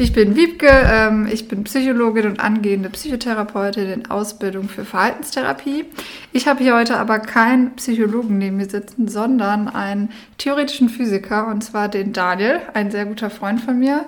[0.00, 5.86] Ich bin Wiebke, ähm, ich bin Psychologin und angehende Psychotherapeutin in Ausbildung für Verhaltenstherapie.
[6.32, 11.64] Ich habe hier heute aber keinen Psychologen neben mir sitzen, sondern einen theoretischen Physiker und
[11.64, 14.04] zwar den Daniel, ein sehr guter Freund von mir.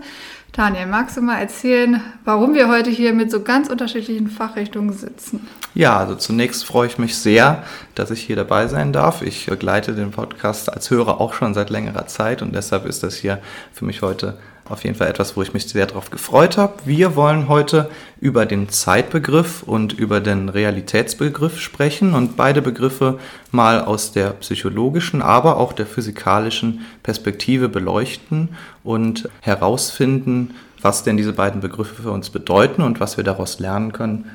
[0.53, 5.49] Daniel, magst du mal erzählen, warum wir heute hier mit so ganz unterschiedlichen Fachrichtungen sitzen?
[5.75, 7.65] Ja, also zunächst freue ich mich sehr,
[7.97, 9.23] dass ich hier dabei sein darf.
[9.23, 13.17] Ich begleite den Podcast als Hörer auch schon seit längerer Zeit und deshalb ist das
[13.17, 13.41] hier
[13.73, 14.39] für mich heute
[14.71, 16.75] auf jeden Fall etwas, wo ich mich sehr darauf gefreut habe.
[16.85, 23.19] Wir wollen heute über den Zeitbegriff und über den Realitätsbegriff sprechen und beide Begriffe
[23.51, 28.51] mal aus der psychologischen, aber auch der physikalischen Perspektive beleuchten
[28.85, 33.93] und herausfinden, was denn diese beiden Begriffe für uns bedeuten und was wir daraus lernen
[33.93, 34.31] können.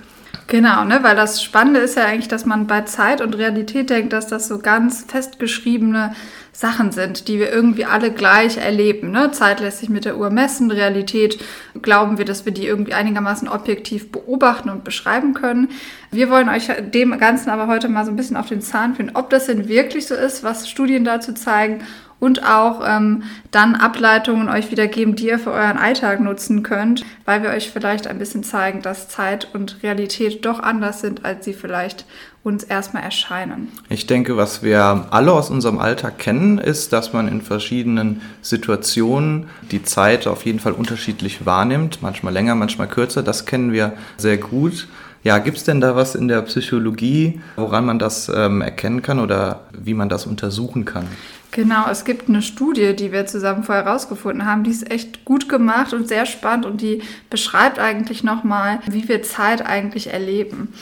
[0.47, 0.99] Genau, ne?
[1.01, 4.47] weil das Spannende ist ja eigentlich, dass man bei Zeit und Realität denkt, dass das
[4.47, 6.15] so ganz festgeschriebene
[6.51, 9.11] Sachen sind, die wir irgendwie alle gleich erleben.
[9.11, 9.31] Ne?
[9.31, 11.43] Zeit lässt sich mit der Uhr messen, Realität
[11.81, 15.69] glauben wir, dass wir die irgendwie einigermaßen objektiv beobachten und beschreiben können.
[16.11, 19.11] Wir wollen euch dem Ganzen aber heute mal so ein bisschen auf den Zahn führen,
[19.15, 21.81] ob das denn wirklich so ist, was Studien dazu zeigen
[22.19, 27.05] und auch ähm, dann Ableitungen euch wieder geben, die ihr für euren Alltag nutzen könnt,
[27.25, 31.45] weil wir euch vielleicht ein bisschen zeigen, dass Zeit und Realität doch anders sind, als
[31.45, 32.05] sie vielleicht
[32.43, 33.71] uns erstmal erscheinen.
[33.89, 39.49] Ich denke, was wir alle aus unserem Alltag kennen, ist, dass man in verschiedenen Situationen
[39.71, 43.23] die Zeit auf jeden Fall unterschiedlich wahrnimmt, manchmal länger, manchmal kürzer.
[43.23, 44.87] Das kennen wir sehr gut.
[45.23, 49.19] Ja, gibt es denn da was in der Psychologie, woran man das ähm, erkennen kann
[49.19, 51.07] oder wie man das untersuchen kann?
[51.55, 55.47] Genau, es gibt eine Studie, die wir zusammen vorher herausgefunden haben, die ist echt gut
[55.47, 60.73] gemacht und sehr spannend und die beschreibt eigentlich nochmal, wie wir Zeit eigentlich erleben.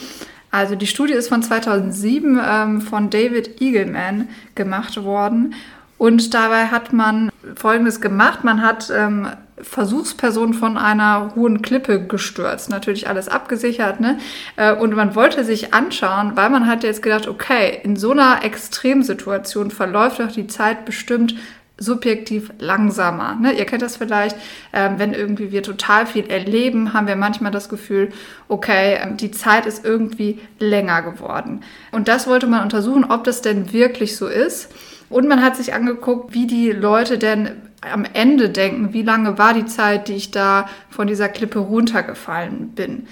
[0.49, 5.53] Also die Studie ist von 2007 ähm, von David Eagleman gemacht worden.
[5.99, 8.43] Und dabei hat man Folgendes gemacht.
[8.43, 9.27] Man hat ähm,
[9.61, 12.69] Versuchspersonen von einer hohen Klippe gestürzt.
[12.69, 13.99] Natürlich alles abgesichert.
[13.99, 14.17] Ne?
[14.55, 18.43] Äh, und man wollte sich anschauen, weil man hat jetzt gedacht, okay, in so einer
[18.43, 21.35] Extremsituation verläuft doch die Zeit bestimmt
[21.77, 23.35] subjektiv langsamer.
[23.35, 23.53] Ne?
[23.53, 24.37] Ihr kennt das vielleicht,
[24.73, 28.09] ähm, wenn irgendwie wir total viel erleben, haben wir manchmal das Gefühl,
[28.47, 31.61] okay, ähm, die Zeit ist irgendwie länger geworden.
[31.91, 34.71] Und das wollte man untersuchen, ob das denn wirklich so ist.
[35.09, 37.51] Und man hat sich angeguckt, wie die Leute denn
[37.91, 42.69] am Ende denken, wie lange war die Zeit, die ich da von dieser Klippe runtergefallen
[42.69, 43.07] bin.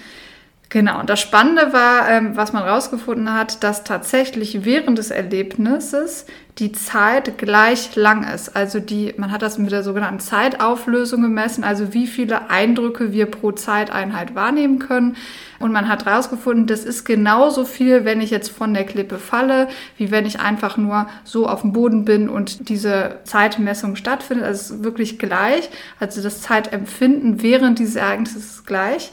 [0.72, 6.24] Genau, und das Spannende war, ähm, was man herausgefunden hat, dass tatsächlich während des Erlebnisses
[6.58, 8.56] die Zeit gleich lang ist.
[8.56, 13.26] Also die, man hat das mit der sogenannten Zeitauflösung gemessen, also wie viele Eindrücke wir
[13.26, 15.16] pro Zeiteinheit wahrnehmen können.
[15.58, 19.68] Und man hat herausgefunden, das ist genauso viel, wenn ich jetzt von der Klippe falle,
[19.98, 24.46] wie wenn ich einfach nur so auf dem Boden bin und diese Zeitmessung stattfindet.
[24.46, 25.68] Also es ist wirklich gleich.
[26.00, 29.12] Also das Zeitempfinden während dieses Ereignisses ist gleich.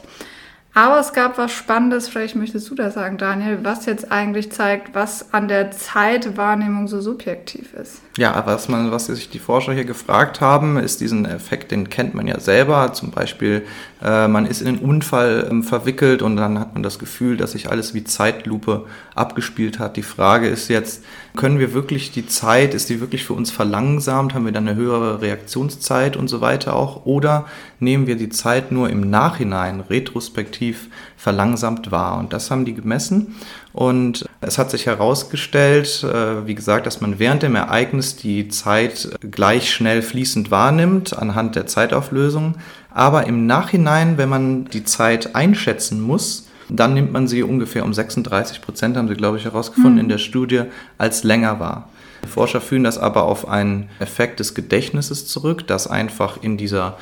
[0.72, 4.94] Aber es gab was Spannendes, vielleicht möchtest du das sagen, Daniel, was jetzt eigentlich zeigt,
[4.94, 8.02] was an der Zeitwahrnehmung so subjektiv ist.
[8.20, 12.12] Ja, was, man, was sich die Forscher hier gefragt haben, ist diesen Effekt, den kennt
[12.12, 12.92] man ja selber.
[12.92, 13.64] Zum Beispiel,
[14.02, 17.52] äh, man ist in einen Unfall ähm, verwickelt und dann hat man das Gefühl, dass
[17.52, 19.96] sich alles wie Zeitlupe abgespielt hat.
[19.96, 21.02] Die Frage ist jetzt,
[21.34, 24.34] können wir wirklich die Zeit, ist die wirklich für uns verlangsamt?
[24.34, 27.06] Haben wir dann eine höhere Reaktionszeit und so weiter auch?
[27.06, 27.46] Oder
[27.78, 30.88] nehmen wir die Zeit nur im Nachhinein retrospektiv
[31.20, 32.18] verlangsamt wahr?
[32.18, 33.36] Und das haben die gemessen.
[33.72, 39.10] Und es hat sich herausgestellt, äh, wie gesagt, dass man während dem Ereignis die Zeit
[39.30, 42.54] gleich schnell fließend wahrnimmt anhand der Zeitauflösung.
[42.90, 47.92] Aber im Nachhinein, wenn man die Zeit einschätzen muss, dann nimmt man sie ungefähr um
[47.92, 50.00] 36 Prozent, haben sie, glaube ich, herausgefunden mhm.
[50.00, 50.62] in der Studie,
[50.96, 51.88] als länger wahr.
[52.24, 56.96] Die Forscher führen das aber auf einen Effekt des Gedächtnisses zurück, dass einfach in dieser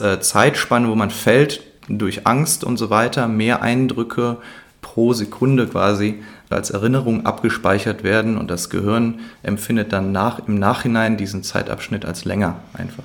[0.00, 4.38] äh, Zeitspanne, wo man fällt, durch Angst und so weiter, mehr Eindrücke
[4.82, 11.16] pro Sekunde quasi als Erinnerung abgespeichert werden und das Gehirn empfindet dann nach, im Nachhinein
[11.16, 13.04] diesen Zeitabschnitt als länger einfach.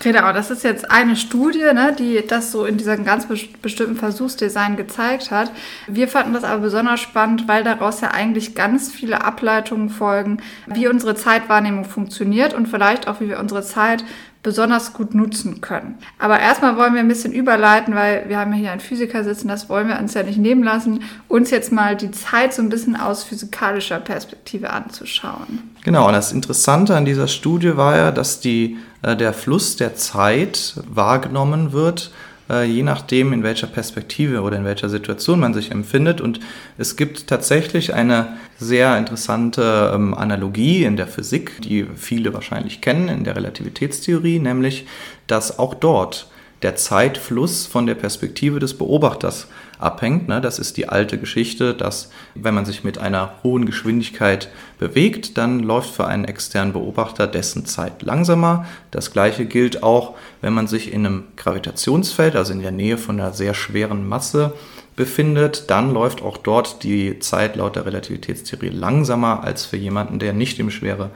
[0.00, 3.26] Genau, das ist jetzt eine Studie, ne, die das so in diesem ganz
[3.62, 5.50] bestimmten Versuchsdesign gezeigt hat.
[5.86, 10.88] Wir fanden das aber besonders spannend, weil daraus ja eigentlich ganz viele Ableitungen folgen, wie
[10.88, 14.04] unsere Zeitwahrnehmung funktioniert und vielleicht auch, wie wir unsere Zeit
[14.44, 15.98] besonders gut nutzen können.
[16.18, 19.48] Aber erstmal wollen wir ein bisschen überleiten, weil wir haben ja hier einen Physiker sitzen,
[19.48, 22.68] das wollen wir uns ja nicht nehmen lassen, uns jetzt mal die Zeit so ein
[22.68, 25.70] bisschen aus physikalischer Perspektive anzuschauen.
[25.82, 29.96] Genau, und das Interessante an dieser Studie war ja, dass die, äh, der Fluss der
[29.96, 32.12] Zeit wahrgenommen wird
[32.50, 36.20] äh, je nachdem, in welcher Perspektive oder in welcher Situation man sich empfindet.
[36.20, 36.40] Und
[36.78, 43.08] es gibt tatsächlich eine sehr interessante ähm, Analogie in der Physik, die viele wahrscheinlich kennen,
[43.08, 44.86] in der Relativitätstheorie, nämlich,
[45.26, 46.28] dass auch dort
[46.64, 50.28] der Zeitfluss von der Perspektive des Beobachters abhängt.
[50.28, 50.40] Ne?
[50.40, 55.60] Das ist die alte Geschichte, dass wenn man sich mit einer hohen Geschwindigkeit bewegt, dann
[55.60, 58.64] läuft für einen externen Beobachter dessen Zeit langsamer.
[58.90, 63.20] Das gleiche gilt auch, wenn man sich in einem Gravitationsfeld, also in der Nähe von
[63.20, 64.54] einer sehr schweren Masse,
[64.96, 70.32] befindet, dann läuft auch dort die Zeit laut der Relativitätstheorie langsamer als für jemanden, der
[70.32, 71.10] nicht im schwere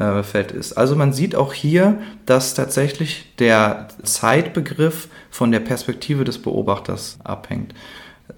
[0.00, 0.72] äh, Feld ist.
[0.72, 7.74] Also man sieht auch hier, dass tatsächlich der Zeitbegriff von der Perspektive des Beobachters abhängt.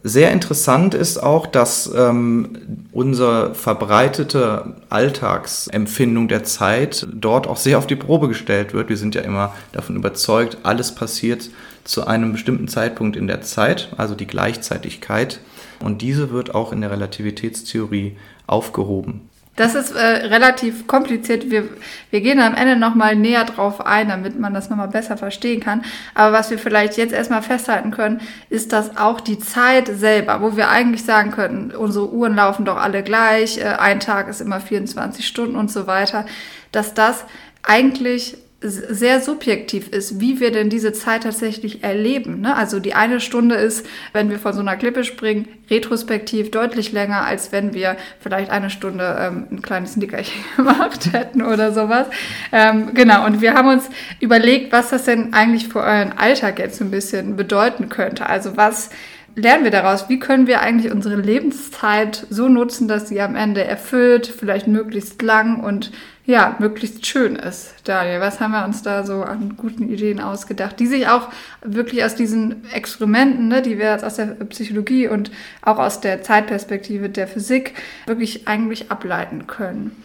[0.02, 7.86] Sehr interessant ist auch, dass ähm, unsere verbreitete Alltagsempfindung der Zeit dort auch sehr auf
[7.86, 8.88] die Probe gestellt wird.
[8.88, 11.50] Wir sind ja immer davon überzeugt, alles passiert
[11.84, 15.40] zu einem bestimmten Zeitpunkt in der Zeit, also die Gleichzeitigkeit.
[15.78, 18.16] Und diese wird auch in der Relativitätstheorie
[18.46, 19.28] aufgehoben.
[19.54, 21.50] Das ist äh, relativ kompliziert.
[21.50, 21.68] Wir,
[22.10, 25.84] wir gehen am Ende nochmal näher drauf ein, damit man das nochmal besser verstehen kann.
[26.14, 30.56] Aber was wir vielleicht jetzt erstmal festhalten können, ist, dass auch die Zeit selber, wo
[30.56, 34.58] wir eigentlich sagen könnten, unsere Uhren laufen doch alle gleich, äh, ein Tag ist immer
[34.58, 36.24] 24 Stunden und so weiter,
[36.70, 37.26] dass das
[37.62, 42.40] eigentlich sehr subjektiv ist, wie wir denn diese Zeit tatsächlich erleben.
[42.40, 42.56] Ne?
[42.56, 47.24] Also die eine Stunde ist, wenn wir von so einer Klippe springen, retrospektiv deutlich länger,
[47.24, 52.06] als wenn wir vielleicht eine Stunde ähm, ein kleines Nickerchen gemacht hätten oder sowas.
[52.52, 53.88] Ähm, genau, und wir haben uns
[54.20, 58.26] überlegt, was das denn eigentlich für euren Alltag jetzt ein bisschen bedeuten könnte.
[58.28, 58.90] Also was
[59.34, 60.08] lernen wir daraus?
[60.08, 65.20] Wie können wir eigentlich unsere Lebenszeit so nutzen, dass sie am Ende erfüllt, vielleicht möglichst
[65.22, 65.90] lang und
[66.24, 67.74] ja, möglichst schön ist.
[67.84, 71.28] Daniel, was haben wir uns da so an guten Ideen ausgedacht, die sich auch
[71.62, 75.32] wirklich aus diesen Experimenten, ne, die wir jetzt aus der Psychologie und
[75.62, 77.74] auch aus der Zeitperspektive der Physik
[78.06, 79.96] wirklich eigentlich ableiten können?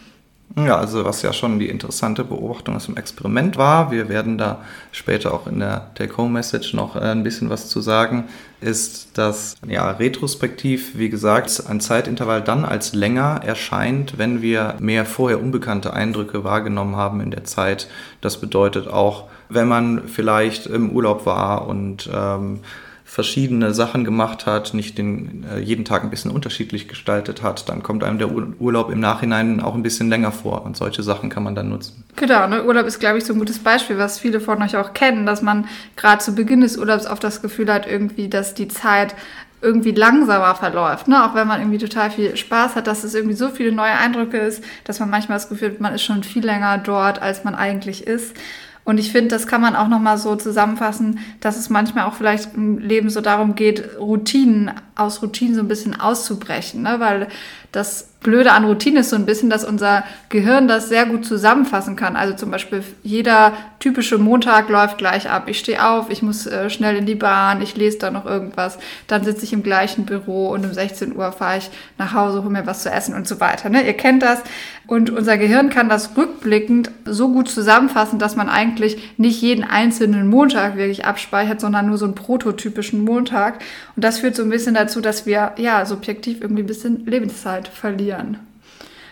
[0.56, 4.62] Ja, also was ja schon die interessante Beobachtung aus dem Experiment war, wir werden da
[4.92, 8.24] später auch in der Take-Home-Message noch äh, ein bisschen was zu sagen,
[8.60, 15.04] ist, dass ja retrospektiv, wie gesagt, ein Zeitintervall dann als länger erscheint, wenn wir mehr
[15.04, 17.88] vorher unbekannte Eindrücke wahrgenommen haben in der Zeit.
[18.20, 22.60] Das bedeutet auch, wenn man vielleicht im Urlaub war und ähm,
[23.08, 27.82] verschiedene Sachen gemacht hat, nicht den, äh, jeden Tag ein bisschen unterschiedlich gestaltet hat, dann
[27.82, 31.42] kommt einem der Urlaub im Nachhinein auch ein bisschen länger vor und solche Sachen kann
[31.42, 32.04] man dann nutzen.
[32.16, 32.64] Genau, ne?
[32.64, 35.40] Urlaub ist, glaube ich, so ein gutes Beispiel, was viele von euch auch kennen, dass
[35.40, 35.66] man
[35.96, 39.14] gerade zu Beginn des Urlaubs oft das Gefühl hat, irgendwie, dass die Zeit
[39.62, 41.24] irgendwie langsamer verläuft, ne?
[41.24, 44.36] auch wenn man irgendwie total viel Spaß hat, dass es irgendwie so viele neue Eindrücke
[44.36, 47.54] ist, dass man manchmal das Gefühl hat, man ist schon viel länger dort, als man
[47.54, 48.36] eigentlich ist.
[48.88, 52.54] Und ich finde, das kann man auch nochmal so zusammenfassen, dass es manchmal auch vielleicht
[52.54, 56.98] im Leben so darum geht, Routinen, aus Routinen so ein bisschen auszubrechen, ne?
[56.98, 57.28] weil
[57.72, 61.94] das Blöde an Routine ist so ein bisschen, dass unser Gehirn das sehr gut zusammenfassen
[61.94, 62.16] kann.
[62.16, 65.44] Also zum Beispiel jeder typische Montag läuft gleich ab.
[65.46, 68.78] Ich stehe auf, ich muss äh, schnell in die Bahn, ich lese da noch irgendwas,
[69.06, 72.50] dann sitze ich im gleichen Büro und um 16 Uhr fahre ich nach Hause, hole
[72.50, 73.68] mir was zu essen und so weiter.
[73.68, 73.86] Ne?
[73.86, 74.42] Ihr kennt das.
[74.88, 80.26] Und unser Gehirn kann das rückblickend so gut zusammenfassen, dass man eigentlich nicht jeden einzelnen
[80.28, 83.60] Montag wirklich abspeichert, sondern nur so einen prototypischen Montag.
[83.94, 87.57] Und das führt so ein bisschen dazu, dass wir ja subjektiv irgendwie ein bisschen Lebenszeit
[87.66, 88.38] verlieren.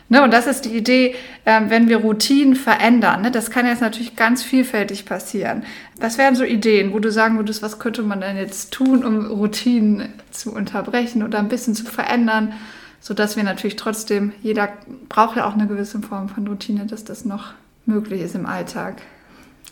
[0.08, 3.22] Ne, und das ist die Idee, äh, wenn wir Routinen verändern.
[3.22, 5.64] Ne, das kann jetzt natürlich ganz vielfältig passieren.
[5.98, 9.26] Was wären so Ideen, wo du sagen würdest, was könnte man denn jetzt tun, um
[9.26, 12.52] Routinen zu unterbrechen oder ein bisschen zu verändern,
[13.00, 14.68] sodass wir natürlich trotzdem, jeder
[15.08, 19.02] braucht ja auch eine gewisse Form von Routine, dass das noch möglich ist im Alltag.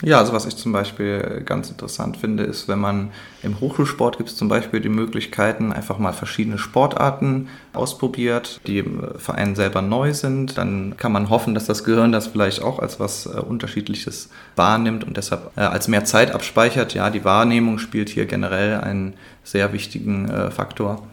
[0.02, 3.10] Ja, also was ich zum Beispiel ganz interessant finde, ist, wenn man
[3.42, 9.06] im Hochschulsport gibt es zum Beispiel die Möglichkeiten, einfach mal verschiedene Sportarten ausprobiert, die im
[9.18, 10.58] Verein selber neu sind.
[10.58, 15.04] Dann kann man hoffen, dass das Gehirn das vielleicht auch als was äh, Unterschiedliches wahrnimmt
[15.04, 16.92] und deshalb äh, als mehr Zeit abspeichert.
[16.94, 21.06] Ja, die Wahrnehmung spielt hier generell einen sehr wichtigen äh, Faktor.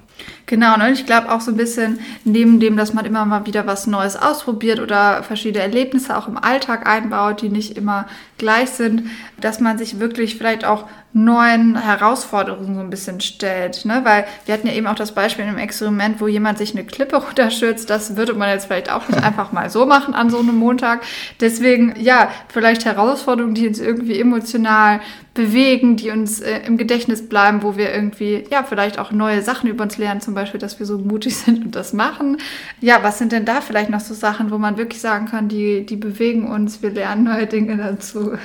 [0.51, 0.91] Genau, ne?
[0.91, 4.17] ich glaube auch so ein bisschen neben dem, dass man immer mal wieder was Neues
[4.17, 8.05] ausprobiert oder verschiedene Erlebnisse auch im Alltag einbaut, die nicht immer
[8.37, 9.03] gleich sind,
[9.39, 13.85] dass man sich wirklich vielleicht auch neuen Herausforderungen so ein bisschen stellt.
[13.85, 14.01] Ne?
[14.03, 17.15] Weil wir hatten ja eben auch das Beispiel einem Experiment, wo jemand sich eine Klippe
[17.25, 17.89] runterschützt.
[17.89, 21.01] Das würde man jetzt vielleicht auch nicht einfach mal so machen an so einem Montag.
[21.39, 25.01] Deswegen, ja, vielleicht Herausforderungen, die uns irgendwie emotional
[25.33, 29.69] bewegen, die uns äh, im Gedächtnis bleiben, wo wir irgendwie, ja, vielleicht auch neue Sachen
[29.69, 32.37] über uns lernen, zum Beispiel, dass wir so mutig sind und das machen.
[32.79, 35.85] Ja, was sind denn da vielleicht noch so Sachen, wo man wirklich sagen kann, die,
[35.85, 38.33] die bewegen uns, wir lernen neue Dinge dazu?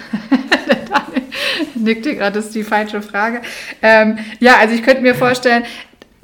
[1.75, 3.41] nickte gerade, das ist die falsche Frage.
[3.81, 5.65] Ähm, ja, also ich könnte mir vorstellen,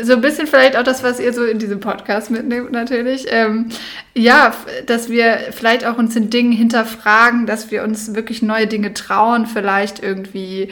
[0.02, 3.26] so ein bisschen vielleicht auch das, was ihr so in diesem Podcast mitnehmt, natürlich.
[3.28, 3.68] Ähm,
[4.14, 4.52] ja,
[4.87, 9.47] dass wir vielleicht auch uns in Dingen hinterfragen, dass wir uns wirklich neue Dinge trauen,
[9.47, 10.68] vielleicht irgendwie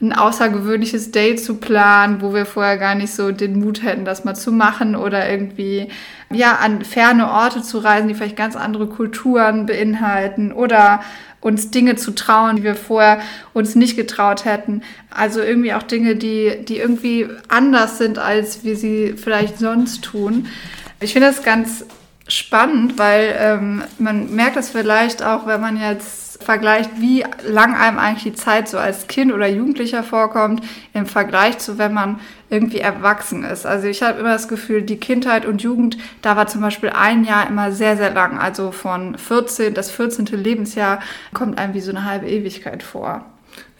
[0.00, 4.24] ein außergewöhnliches Date zu planen, wo wir vorher gar nicht so den Mut hätten, das
[4.24, 5.88] mal zu machen oder irgendwie
[6.30, 11.00] ja an ferne Orte zu reisen, die vielleicht ganz andere Kulturen beinhalten oder
[11.44, 13.20] uns Dinge zu trauen, die wir vorher
[13.52, 14.82] uns nicht getraut hätten.
[15.10, 20.46] Also irgendwie auch Dinge, die, die irgendwie anders sind, als wir sie vielleicht sonst tun.
[21.00, 21.84] Ich finde das ganz
[22.26, 27.98] spannend, weil ähm, man merkt das vielleicht auch, wenn man jetzt vergleicht, wie lang einem
[27.98, 32.20] eigentlich die Zeit so als Kind oder Jugendlicher vorkommt, im Vergleich zu, wenn man
[32.50, 33.66] irgendwie erwachsen ist.
[33.66, 37.24] Also ich habe immer das Gefühl, die Kindheit und Jugend, da war zum Beispiel ein
[37.24, 38.38] Jahr immer sehr, sehr lang.
[38.38, 40.26] Also von 14, das 14.
[40.26, 41.00] Lebensjahr
[41.32, 43.24] kommt einem wie so eine halbe Ewigkeit vor.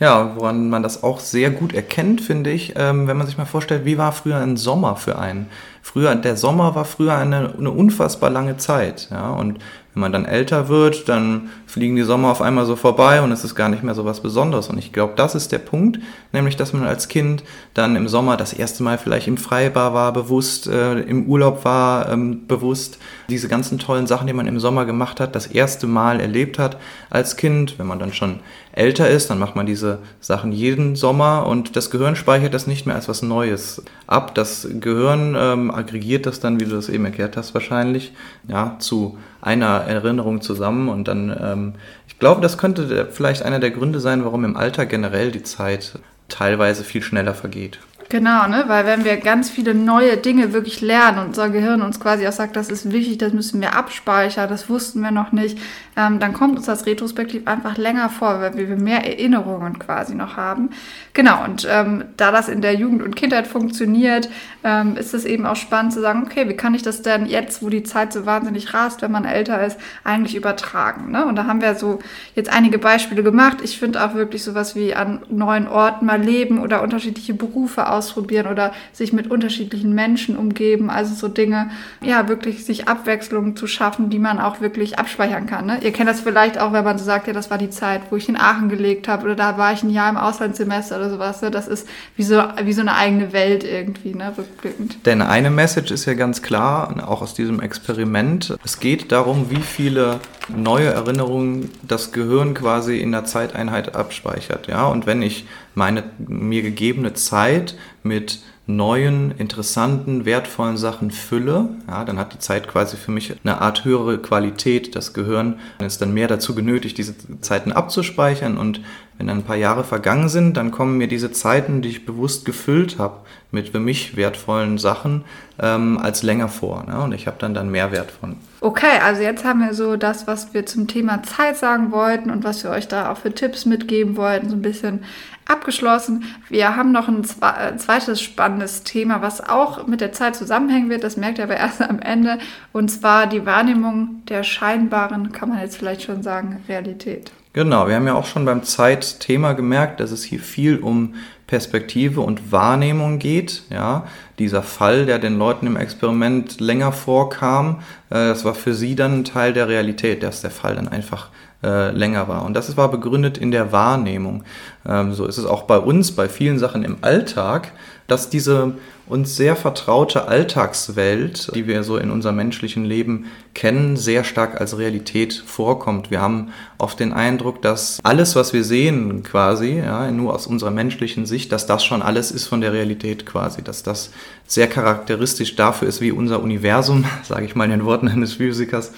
[0.00, 3.44] Ja, woran man das auch sehr gut erkennt, finde ich, ähm, wenn man sich mal
[3.44, 5.46] vorstellt, wie war früher ein Sommer für einen?
[5.82, 9.08] Früher, der Sommer war früher eine, eine unfassbar lange Zeit.
[9.10, 9.30] Ja?
[9.30, 9.60] Und
[9.94, 13.44] wenn man dann älter wird, dann fliegen die Sommer auf einmal so vorbei und es
[13.44, 14.68] ist gar nicht mehr so was Besonderes.
[14.68, 16.00] Und ich glaube, das ist der Punkt,
[16.32, 20.12] nämlich, dass man als Kind dann im Sommer das erste Mal vielleicht im Freibar war,
[20.12, 22.98] bewusst, äh, im Urlaub war, ähm, bewusst,
[23.28, 26.76] diese ganzen tollen Sachen, die man im Sommer gemacht hat, das erste Mal erlebt hat
[27.10, 27.78] als Kind.
[27.78, 28.40] Wenn man dann schon
[28.72, 29.83] älter ist, dann macht man diese
[30.20, 34.34] Sachen jeden Sommer und das Gehirn speichert das nicht mehr als was Neues ab.
[34.34, 38.12] Das Gehirn ähm, aggregiert das dann, wie du das eben erklärt hast, wahrscheinlich,
[38.48, 41.74] ja, zu einer Erinnerung zusammen und dann, ähm,
[42.08, 45.98] ich glaube, das könnte vielleicht einer der Gründe sein, warum im Alter generell die Zeit
[46.28, 47.78] teilweise viel schneller vergeht.
[48.08, 48.64] Genau, ne?
[48.66, 52.32] weil wenn wir ganz viele neue Dinge wirklich lernen und unser Gehirn uns quasi auch
[52.32, 55.58] sagt, das ist wichtig, das müssen wir abspeichern, das wussten wir noch nicht,
[55.96, 60.37] ähm, dann kommt uns das retrospektiv einfach länger vor, weil wir mehr Erinnerungen quasi noch
[60.37, 60.70] haben.
[61.12, 64.28] Genau, und ähm, da das in der Jugend und Kindheit funktioniert,
[64.64, 67.62] ähm, ist es eben auch spannend zu sagen, okay, wie kann ich das denn jetzt,
[67.62, 71.12] wo die Zeit so wahnsinnig rast, wenn man älter ist, eigentlich übertragen?
[71.12, 71.25] Ne?
[71.25, 72.00] Und da haben wir so
[72.34, 73.58] jetzt einige Beispiele gemacht.
[73.62, 78.46] Ich finde auch wirklich sowas wie an neuen Orten mal leben oder unterschiedliche Berufe ausprobieren
[78.46, 80.90] oder sich mit unterschiedlichen Menschen umgeben.
[80.90, 81.70] Also so Dinge,
[82.02, 85.66] ja, wirklich sich Abwechslungen zu schaffen, die man auch wirklich abspeichern kann.
[85.66, 85.78] Ne?
[85.82, 88.16] Ihr kennt das vielleicht auch, wenn man so sagt, ja, das war die Zeit, wo
[88.16, 91.42] ich in Aachen gelegt habe oder da war ich ein Jahr im Auslandssemester oder sowas.
[91.42, 91.50] Ne?
[91.50, 94.32] Das ist wie so, wie so eine eigene Welt irgendwie, ne?
[94.36, 95.06] rückblickend.
[95.06, 98.56] Denn eine Message ist ja ganz klar, auch aus diesem Experiment.
[98.64, 104.66] Es geht darum, wie viele neue Erinnerungen das Gehirn quasi in der Zeiteinheit abspeichert.
[104.68, 104.86] Ja?
[104.86, 112.19] Und wenn ich meine mir gegebene Zeit mit neuen, interessanten, wertvollen Sachen fülle, ja, dann
[112.19, 114.97] hat die Zeit quasi für mich eine Art höhere Qualität.
[114.97, 118.81] Das Gehirn ist dann mehr dazu genötigt, diese Zeiten abzuspeichern und
[119.16, 122.45] wenn dann ein paar Jahre vergangen sind, dann kommen mir diese Zeiten, die ich bewusst
[122.45, 123.19] gefüllt habe
[123.52, 125.25] mit für mich wertvollen Sachen,
[125.61, 126.85] ähm, als länger vor.
[126.88, 127.00] Ne?
[127.00, 128.37] Und ich habe dann dann mehr Wert von.
[128.61, 132.43] Okay, also jetzt haben wir so das, was wir zum Thema Zeit sagen wollten und
[132.43, 135.04] was wir euch da auch für Tipps mitgeben wollten, so ein bisschen
[135.46, 136.24] abgeschlossen.
[136.48, 141.04] Wir haben noch ein äh, zweites spannendes Thema, was auch mit der Zeit zusammenhängen wird.
[141.04, 142.38] Das merkt ihr aber erst am Ende.
[142.72, 147.32] Und zwar die Wahrnehmung der scheinbaren, kann man jetzt vielleicht schon sagen, Realität.
[147.54, 151.14] Genau, wir haben ja auch schon beim Zeitthema gemerkt, dass es hier viel um
[151.46, 153.62] Perspektive und Wahrnehmung geht.
[153.70, 154.08] Ja,
[154.40, 159.20] dieser Fall, der den Leuten im Experiment länger vorkam, äh, das war für sie dann
[159.20, 161.28] ein Teil der Realität, dass der Fall dann einfach
[161.64, 162.44] äh, länger war.
[162.44, 164.44] Und das war begründet in der Wahrnehmung.
[164.87, 167.73] Ähm, so ist es auch bei uns, bei vielen Sachen im Alltag,
[168.06, 168.75] dass diese
[169.06, 174.78] uns sehr vertraute Alltagswelt, die wir so in unserem menschlichen Leben kennen, sehr stark als
[174.78, 176.11] Realität vorkommt.
[176.11, 180.71] Wir haben oft den Eindruck, dass alles, was wir sehen, quasi, ja, nur aus unserer
[180.71, 184.11] menschlichen Sicht, dass das schon alles ist von der Realität quasi, dass das
[184.47, 188.92] sehr charakteristisch dafür ist, wie unser Universum, sage ich mal in den Worten eines Physikers,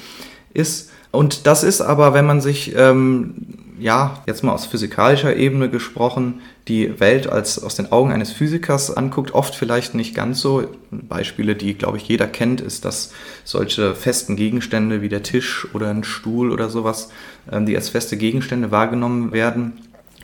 [0.54, 0.90] ist.
[1.10, 3.34] Und das ist aber, wenn man sich ähm,
[3.78, 8.96] ja, jetzt mal aus physikalischer Ebene gesprochen, die Welt als aus den Augen eines Physikers
[8.96, 10.64] anguckt, oft vielleicht nicht ganz so.
[10.90, 13.12] Beispiele, die, glaube ich, jeder kennt, ist, dass
[13.44, 17.10] solche festen Gegenstände wie der Tisch oder ein Stuhl oder sowas,
[17.50, 19.74] ähm, die als feste Gegenstände wahrgenommen werden,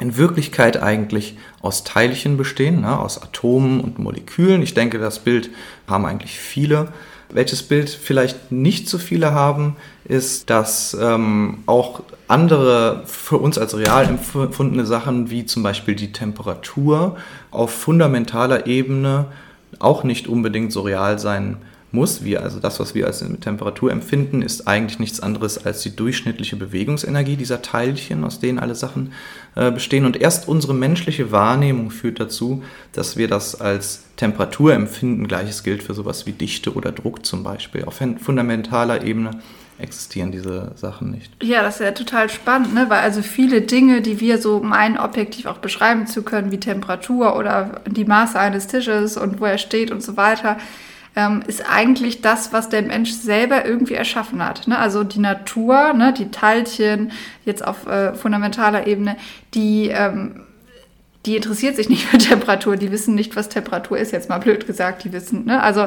[0.00, 4.62] in Wirklichkeit eigentlich aus Teilchen bestehen, ne, aus Atomen und Molekülen.
[4.62, 5.50] Ich denke, das Bild
[5.86, 6.88] haben eigentlich viele.
[7.32, 13.76] Welches Bild vielleicht nicht so viele haben, ist, dass ähm, auch andere für uns als
[13.76, 17.16] real empfundene Sachen, wie zum Beispiel die Temperatur,
[17.50, 19.26] auf fundamentaler Ebene
[19.78, 21.56] auch nicht unbedingt so real sein
[21.92, 22.24] muss.
[22.24, 26.56] Wir, also das, was wir als Temperatur empfinden, ist eigentlich nichts anderes als die durchschnittliche
[26.56, 29.12] Bewegungsenergie dieser Teilchen, aus denen alle Sachen
[29.54, 30.04] äh, bestehen.
[30.04, 35.28] Und erst unsere menschliche Wahrnehmung führt dazu, dass wir das als Temperatur empfinden.
[35.28, 37.84] Gleiches gilt für sowas wie Dichte oder Druck zum Beispiel.
[37.84, 39.30] Auf fundamentaler Ebene
[39.78, 41.32] existieren diese Sachen nicht.
[41.42, 42.86] Ja, das ist ja total spannend, ne?
[42.88, 47.36] weil also viele Dinge, die wir so meinen, objektiv auch beschreiben zu können, wie Temperatur
[47.36, 50.58] oder die Maße eines Tisches und wo er steht und so weiter,
[51.14, 54.66] ähm, ist eigentlich das, was der Mensch selber irgendwie erschaffen hat.
[54.66, 54.78] Ne?
[54.78, 57.12] Also die Natur, ne, die Teilchen,
[57.44, 59.16] jetzt auf äh, fundamentaler Ebene,
[59.54, 60.40] die ähm,
[61.24, 64.66] die interessiert sich nicht für Temperatur, die wissen nicht, was Temperatur ist, jetzt mal blöd
[64.66, 65.44] gesagt, die wissen.
[65.44, 65.62] Ne?
[65.62, 65.86] Also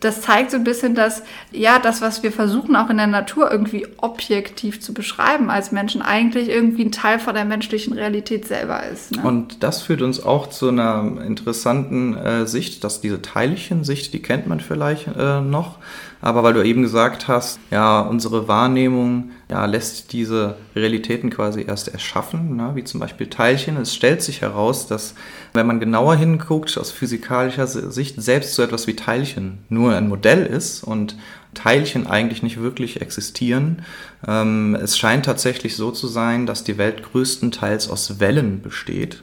[0.00, 1.22] das zeigt so ein bisschen, dass
[1.52, 6.02] ja, das, was wir versuchen, auch in der Natur irgendwie objektiv zu beschreiben als Menschen,
[6.02, 9.14] eigentlich irgendwie ein Teil von der menschlichen Realität selber ist.
[9.14, 9.22] Ne?
[9.22, 14.48] Und das führt uns auch zu einer interessanten äh, Sicht, dass diese Teilchensicht, die kennt
[14.48, 15.78] man vielleicht äh, noch,
[16.20, 21.88] aber weil du eben gesagt hast, ja, unsere Wahrnehmung ja, lässt diese Realitäten quasi erst
[21.88, 22.72] erschaffen, ne?
[22.74, 23.76] wie zum Beispiel Teilchen.
[23.76, 25.14] Es stellt sich heraus, dass
[25.52, 30.46] wenn man genauer hinguckt, aus physikalischer Sicht selbst so etwas wie Teilchen nur ein Modell
[30.46, 31.18] ist und
[31.52, 33.82] Teilchen eigentlich nicht wirklich existieren.
[34.26, 39.22] Ähm, es scheint tatsächlich so zu sein, dass die Welt größtenteils aus Wellen besteht.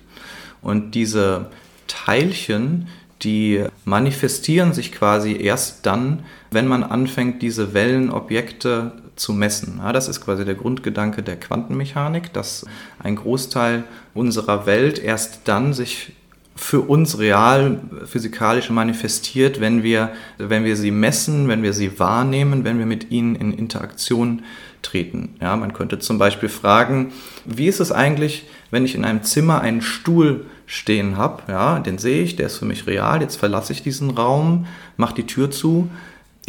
[0.61, 1.47] Und diese
[1.87, 2.87] Teilchen,
[3.23, 9.79] die manifestieren sich quasi erst dann, wenn man anfängt, diese Wellenobjekte zu messen.
[9.83, 12.65] Ja, das ist quasi der Grundgedanke der Quantenmechanik, dass
[12.99, 13.83] ein Großteil
[14.13, 16.13] unserer Welt erst dann sich
[16.55, 22.65] für uns real physikalisch manifestiert, wenn wir, wenn wir sie messen, wenn wir sie wahrnehmen,
[22.65, 24.43] wenn wir mit ihnen in Interaktion
[24.81, 25.35] treten.
[25.41, 27.13] Ja, man könnte zum Beispiel fragen,
[27.45, 31.97] wie ist es eigentlich, wenn ich in einem Zimmer einen Stuhl stehen habe, ja, den
[31.97, 35.49] sehe ich, der ist für mich real, jetzt verlasse ich diesen Raum, mache die Tür
[35.49, 35.89] zu,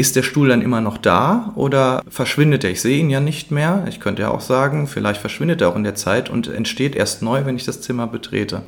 [0.01, 2.71] ist der Stuhl dann immer noch da oder verschwindet er?
[2.71, 3.85] Ich sehe ihn ja nicht mehr.
[3.89, 7.23] Ich könnte ja auch sagen, vielleicht verschwindet er auch in der Zeit und entsteht erst
[7.23, 8.63] neu, wenn ich das Zimmer betrete.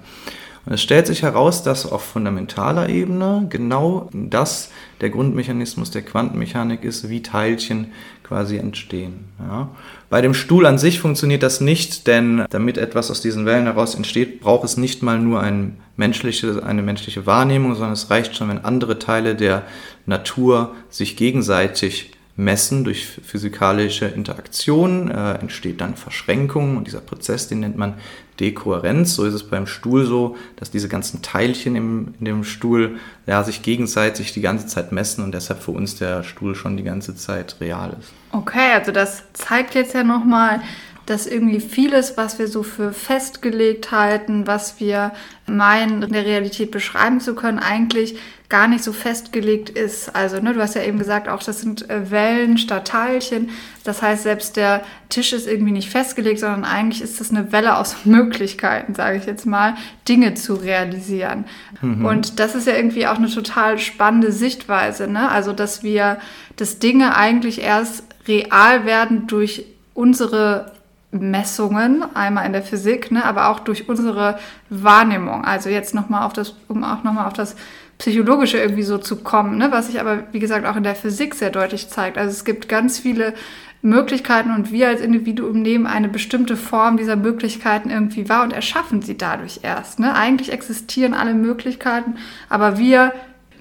[0.65, 6.85] Und es stellt sich heraus, dass auf fundamentaler Ebene genau das der Grundmechanismus der Quantenmechanik
[6.85, 7.93] ist, wie Teilchen
[8.23, 9.27] quasi entstehen.
[9.39, 9.71] Ja.
[10.09, 13.95] Bei dem Stuhl an sich funktioniert das nicht, denn damit etwas aus diesen Wellen heraus
[13.95, 18.49] entsteht, braucht es nicht mal nur ein menschliche, eine menschliche Wahrnehmung, sondern es reicht schon,
[18.49, 19.63] wenn andere Teile der
[20.07, 27.61] Natur sich gegenseitig messen durch physikalische Interaktion, äh, entsteht dann Verschränkung und dieser Prozess, den
[27.61, 27.95] nennt man
[28.41, 29.15] Dekohärenz.
[29.15, 33.43] So ist es beim Stuhl so, dass diese ganzen Teilchen im, in dem Stuhl ja,
[33.45, 37.15] sich gegenseitig die ganze Zeit messen und deshalb für uns der Stuhl schon die ganze
[37.15, 38.13] Zeit real ist.
[38.33, 40.61] Okay, also das zeigt jetzt ja nochmal,
[41.07, 45.13] dass irgendwie vieles, was wir so für festgelegt halten, was wir
[45.47, 48.17] meinen, in der Realität beschreiben zu können, eigentlich
[48.53, 50.15] gar nicht so festgelegt ist.
[50.15, 53.49] Also, ne, du hast ja eben gesagt, auch das sind äh, Wellen statt Teilchen.
[53.83, 57.79] Das heißt, selbst der Tisch ist irgendwie nicht festgelegt, sondern eigentlich ist das eine Welle
[57.79, 59.75] aus Möglichkeiten, sage ich jetzt mal,
[60.07, 61.47] Dinge zu realisieren.
[61.81, 62.05] Mhm.
[62.05, 65.09] Und das ist ja irgendwie auch eine total spannende Sichtweise.
[65.09, 65.31] Ne?
[65.31, 66.19] Also, dass wir,
[66.57, 70.73] dass Dinge eigentlich erst real werden durch unsere
[71.11, 74.39] Messungen, einmal in der Physik, ne, aber auch durch unsere
[74.71, 75.45] Wahrnehmung.
[75.45, 77.55] Also jetzt nochmal auf das, um auch nochmal auf das
[78.03, 81.37] Psychologische irgendwie so zu kommen, ne, was sich aber, wie gesagt, auch in der Physik
[81.37, 82.19] sehr deutlich zeigt.
[82.19, 83.33] Also es gibt ganz viele
[83.81, 89.03] Möglichkeiten und wir als Individuum nehmen eine bestimmte Form dieser Möglichkeiten irgendwie wahr und erschaffen
[89.03, 90.01] sie dadurch erst.
[90.01, 90.17] Ne?
[90.17, 92.17] Eigentlich existieren alle Möglichkeiten,
[92.49, 93.13] aber wir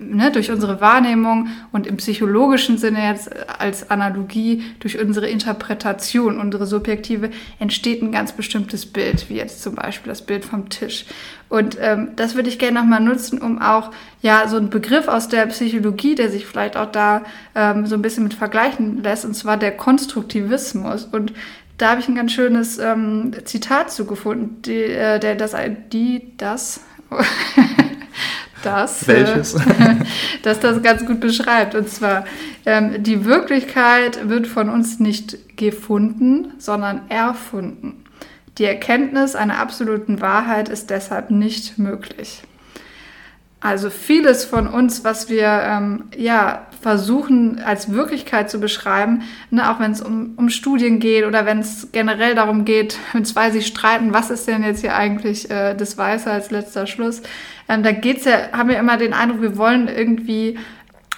[0.01, 6.65] ne, durch unsere Wahrnehmung und im psychologischen Sinne jetzt als Analogie durch unsere Interpretation, unsere
[6.65, 11.05] subjektive, entsteht ein ganz bestimmtes Bild, wie jetzt zum Beispiel das Bild vom Tisch.
[11.49, 15.27] Und ähm, das würde ich gerne nochmal nutzen, um auch ja so einen Begriff aus
[15.27, 17.23] der Psychologie, der sich vielleicht auch da
[17.55, 21.05] ähm, so ein bisschen mit vergleichen lässt, und zwar der Konstruktivismus.
[21.05, 21.33] Und
[21.77, 25.55] da habe ich ein ganz schönes ähm, Zitat zugefunden, die, äh, der das,
[25.91, 26.81] die, das
[28.63, 29.56] das, äh, Welches?
[30.43, 31.76] dass das ganz gut beschreibt.
[31.76, 32.26] Und zwar,
[32.65, 38.04] ähm, die Wirklichkeit wird von uns nicht gefunden, sondern erfunden.
[38.58, 42.43] Die Erkenntnis einer absoluten Wahrheit ist deshalb nicht möglich.
[43.63, 49.21] Also vieles von uns, was wir ähm, ja versuchen als Wirklichkeit zu beschreiben,
[49.52, 53.24] ne, auch wenn es um, um Studien geht oder wenn es generell darum geht, wenn
[53.24, 57.21] zwei sich streiten, was ist denn jetzt hier eigentlich äh, das Weiße als letzter Schluss,
[57.71, 60.57] ähm, da geht's ja, haben wir immer den Eindruck, wir wollen irgendwie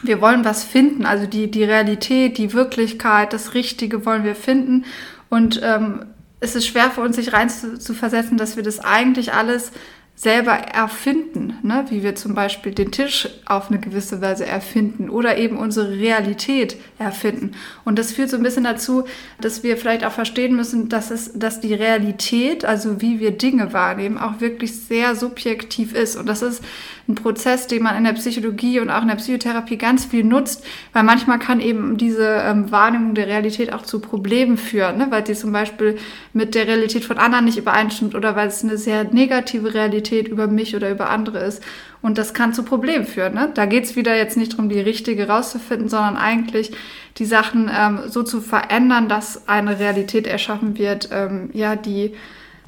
[0.04, 4.86] wir wollen was finden, also die, die Realität, die Wirklichkeit, das Richtige wollen wir finden.
[5.30, 6.06] Und ähm,
[6.42, 9.72] es ist schwer für uns, sich rein zu, zu versetzen, dass wir das eigentlich alles
[10.16, 11.86] selber erfinden, ne?
[11.90, 16.78] wie wir zum Beispiel den Tisch auf eine gewisse Weise erfinden oder eben unsere Realität
[17.00, 17.54] erfinden.
[17.84, 19.06] Und das führt so ein bisschen dazu,
[19.42, 23.74] dass wir vielleicht auch verstehen müssen, dass es, dass die Realität, also wie wir Dinge
[23.74, 26.16] wahrnehmen, auch wirklich sehr subjektiv ist.
[26.16, 26.64] Und das ist
[27.08, 30.64] ein Prozess, den man in der Psychologie und auch in der Psychotherapie ganz viel nutzt,
[30.94, 35.08] weil manchmal kann eben diese ähm, Wahrnehmung der Realität auch zu Problemen führen, ne?
[35.10, 35.98] weil sie zum Beispiel
[36.32, 40.48] mit der Realität von anderen nicht übereinstimmt oder weil es eine sehr negative Realität über
[40.48, 41.62] mich oder über andere ist.
[42.02, 43.34] Und das kann zu Problemen führen.
[43.34, 43.52] Ne?
[43.54, 46.72] Da geht es wieder jetzt nicht darum, die richtige rauszufinden, sondern eigentlich
[47.18, 52.14] die Sachen ähm, so zu verändern, dass eine Realität erschaffen wird, ähm, ja, die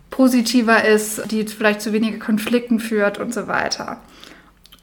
[0.10, 4.02] positiver ist, die vielleicht zu weniger Konflikten führt und so weiter.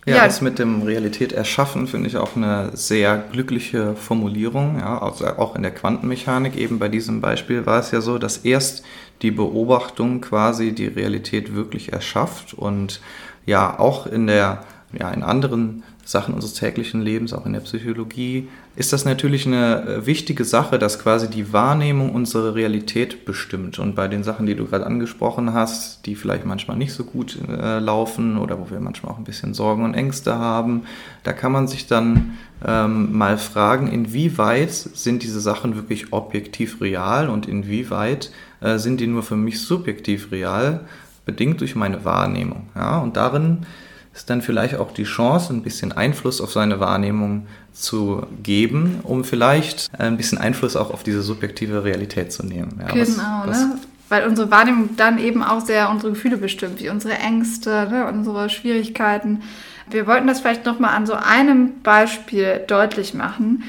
[0.05, 4.81] Ja, ja, das mit dem Realität erschaffen finde ich auch eine sehr glückliche Formulierung.
[4.81, 8.39] Ja, also auch in der Quantenmechanik, eben bei diesem Beispiel war es ja so, dass
[8.39, 8.85] erst
[9.23, 13.01] die Beobachtung quasi die Realität wirklich erschafft und
[13.47, 18.49] ja, auch in der, ja, in anderen Sachen unseres täglichen Lebens, auch in der Psychologie,
[18.75, 23.79] ist das natürlich eine äh, wichtige Sache, dass quasi die Wahrnehmung unsere Realität bestimmt.
[23.79, 27.39] Und bei den Sachen, die du gerade angesprochen hast, die vielleicht manchmal nicht so gut
[27.49, 30.85] äh, laufen oder wo wir manchmal auch ein bisschen Sorgen und Ängste haben,
[31.23, 37.29] da kann man sich dann ähm, mal fragen, inwieweit sind diese Sachen wirklich objektiv real
[37.29, 38.31] und inwieweit
[38.61, 40.81] äh, sind die nur für mich subjektiv real,
[41.27, 42.71] bedingt durch meine Wahrnehmung.
[42.75, 43.01] Ja?
[43.01, 43.67] Und darin
[44.15, 49.25] ist dann vielleicht auch die Chance, ein bisschen Einfluss auf seine Wahrnehmung zu geben, um
[49.25, 52.81] vielleicht ein bisschen Einfluss auch auf diese subjektive Realität zu nehmen.
[52.81, 53.79] Ja, genau, was, was ne?
[54.09, 58.51] weil unsere Wahrnehmung dann eben auch sehr unsere Gefühle bestimmt, wie unsere Ängste, ne, unsere
[58.51, 59.43] Schwierigkeiten.
[59.89, 63.65] Wir wollten das vielleicht nochmal an so einem Beispiel deutlich machen.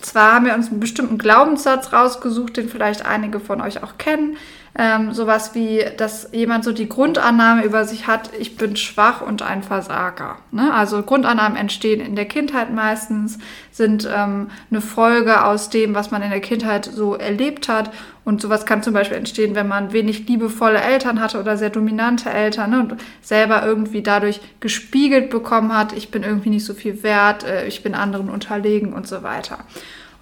[0.00, 4.36] Zwar haben wir uns einen bestimmten Glaubenssatz rausgesucht, den vielleicht einige von euch auch kennen
[4.74, 9.42] ähm, sowas wie, dass jemand so die Grundannahme über sich hat, ich bin schwach und
[9.42, 10.38] ein Versager.
[10.50, 10.72] Ne?
[10.72, 13.38] Also Grundannahmen entstehen in der Kindheit meistens,
[13.70, 17.92] sind ähm, eine Folge aus dem, was man in der Kindheit so erlebt hat.
[18.24, 22.30] Und sowas kann zum Beispiel entstehen, wenn man wenig liebevolle Eltern hatte oder sehr dominante
[22.30, 22.78] Eltern ne?
[22.80, 27.66] und selber irgendwie dadurch gespiegelt bekommen hat, ich bin irgendwie nicht so viel wert, äh,
[27.66, 29.58] ich bin anderen unterlegen und so weiter.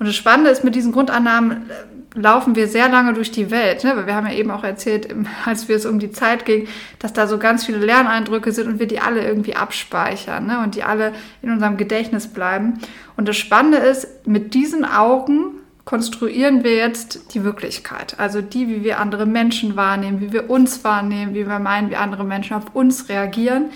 [0.00, 1.70] Und das Spannende ist, mit diesen Grundannahmen
[2.14, 3.84] laufen wir sehr lange durch die Welt.
[3.84, 3.92] Ne?
[3.94, 5.08] Weil wir haben ja eben auch erzählt,
[5.44, 6.66] als wir es um die Zeit ging,
[6.98, 10.60] dass da so ganz viele Lerneindrücke sind und wir die alle irgendwie abspeichern ne?
[10.60, 12.80] und die alle in unserem Gedächtnis bleiben.
[13.16, 18.14] Und das Spannende ist, mit diesen Augen konstruieren wir jetzt die Wirklichkeit.
[18.18, 21.96] Also die, wie wir andere Menschen wahrnehmen, wie wir uns wahrnehmen, wie wir meinen, wie
[21.96, 23.70] andere Menschen auf uns reagieren.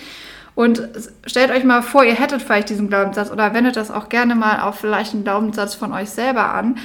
[0.54, 0.88] Und
[1.26, 4.60] stellt euch mal vor, ihr hättet vielleicht diesen Glaubenssatz oder wendet das auch gerne mal
[4.60, 6.78] auf vielleicht einen Glaubenssatz von euch selber an.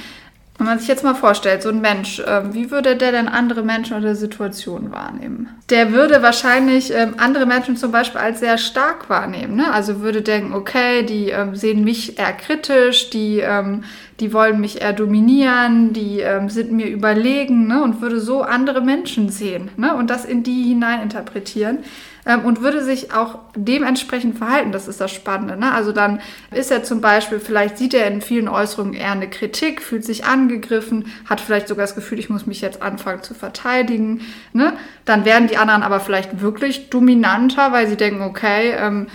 [0.60, 3.62] Wenn man sich jetzt mal vorstellt, so ein Mensch, äh, wie würde der denn andere
[3.62, 5.48] Menschen oder Situationen wahrnehmen?
[5.70, 9.56] Der würde wahrscheinlich ähm, andere Menschen zum Beispiel als sehr stark wahrnehmen.
[9.56, 9.72] Ne?
[9.72, 13.84] Also würde denken, okay, die ähm, sehen mich eher kritisch, die, ähm,
[14.20, 17.82] die wollen mich eher dominieren, die ähm, sind mir überlegen ne?
[17.82, 19.96] und würde so andere Menschen sehen ne?
[19.96, 21.78] und das in die hinein interpretieren
[22.26, 24.72] ähm, und würde sich auch dementsprechend verhalten.
[24.72, 25.56] Das ist das Spannende.
[25.56, 25.72] Ne?
[25.72, 29.80] Also dann ist er zum Beispiel, vielleicht sieht er in vielen Äußerungen eher eine Kritik,
[29.80, 34.20] fühlt sich angegriffen, hat vielleicht sogar das Gefühl, ich muss mich jetzt anfangen zu verteidigen.
[34.52, 34.74] Ne?
[35.06, 39.06] Dann werden die anderen aber vielleicht wirklich dominanter, weil sie denken, okay, ähm,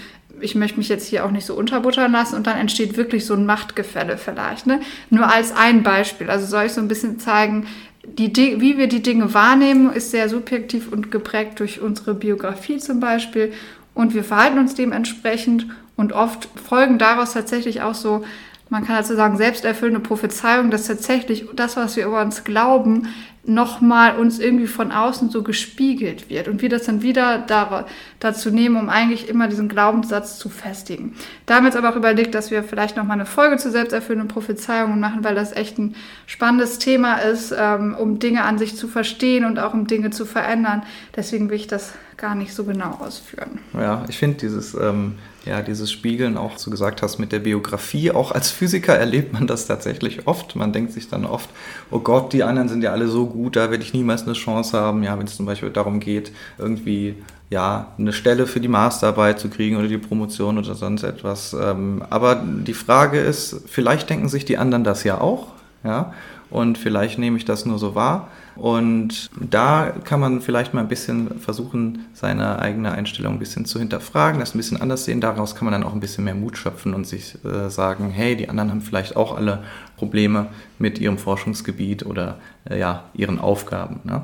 [0.42, 3.34] ich möchte mich jetzt hier auch nicht so unterbuttern lassen und dann entsteht wirklich so
[3.34, 4.68] ein Machtgefälle vielleicht.
[4.68, 4.82] Ne?
[5.10, 6.30] Nur als ein Beispiel.
[6.30, 7.68] Also soll ich so ein bisschen zeigen,
[8.04, 13.00] die, wie wir die Dinge wahrnehmen, ist sehr subjektiv und geprägt durch unsere Biografie zum
[13.00, 13.52] Beispiel.
[13.94, 18.24] Und wir verhalten uns dementsprechend und oft folgen daraus tatsächlich auch so,
[18.70, 23.08] man kann dazu sagen, selbsterfüllende Prophezeiungen, dass tatsächlich das, was wir über uns glauben,
[23.48, 27.86] nochmal uns irgendwie von außen so gespiegelt wird und wir das dann wieder da,
[28.20, 31.16] dazu nehmen, um eigentlich immer diesen Glaubenssatz zu festigen.
[31.46, 34.28] Da haben wir jetzt aber auch überlegt, dass wir vielleicht nochmal eine Folge zu selbsterfüllenden
[34.28, 38.88] Prophezeiungen machen, weil das echt ein spannendes Thema ist, ähm, um Dinge an sich zu
[38.88, 40.84] verstehen und auch um Dinge zu verändern.
[41.16, 43.60] Deswegen will ich das gar nicht so genau ausführen.
[43.74, 48.12] Ja, ich finde dieses ähm, ja, dieses Spiegeln auch, so gesagt hast, mit der Biografie.
[48.12, 50.56] Auch als Physiker erlebt man das tatsächlich oft.
[50.56, 51.50] Man denkt sich dann oft,
[51.92, 54.78] oh Gott, die anderen sind ja alle so gut, da werde ich niemals eine Chance
[54.78, 55.04] haben.
[55.04, 57.16] Ja, wenn es zum Beispiel darum geht, irgendwie
[57.50, 61.54] ja, eine Stelle für die Masterarbeit zu kriegen oder die Promotion oder sonst etwas.
[61.54, 65.48] Ähm, aber die Frage ist, vielleicht denken sich die anderen das ja auch,
[65.84, 66.14] ja,
[66.50, 68.30] und vielleicht nehme ich das nur so wahr.
[68.56, 73.80] Und da kann man vielleicht mal ein bisschen versuchen, seine eigene Einstellung ein bisschen zu
[73.80, 75.20] hinterfragen, das ein bisschen anders sehen.
[75.20, 78.36] Daraus kann man dann auch ein bisschen mehr Mut schöpfen und sich äh, sagen, hey,
[78.36, 79.64] die anderen haben vielleicht auch alle
[79.98, 80.48] Probleme
[80.80, 82.38] mit ihrem Forschungsgebiet oder
[82.70, 84.00] äh, ja, ihren Aufgaben.
[84.04, 84.22] Ne?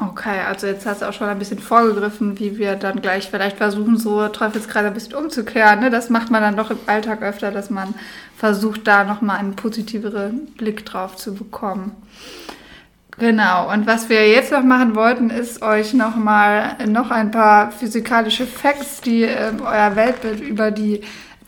[0.00, 3.58] Okay, also jetzt hast du auch schon ein bisschen vorgegriffen, wie wir dann gleich vielleicht
[3.58, 5.80] versuchen, so Teufelskreise ein bisschen umzukehren.
[5.80, 5.90] Ne?
[5.90, 7.94] Das macht man dann doch im Alltag öfter, dass man
[8.36, 11.92] versucht, da nochmal einen positiveren Blick drauf zu bekommen.
[13.18, 18.46] Genau, und was wir jetzt noch machen wollten, ist euch nochmal noch ein paar physikalische
[18.46, 21.02] Facts, die äh, euer Weltbild über die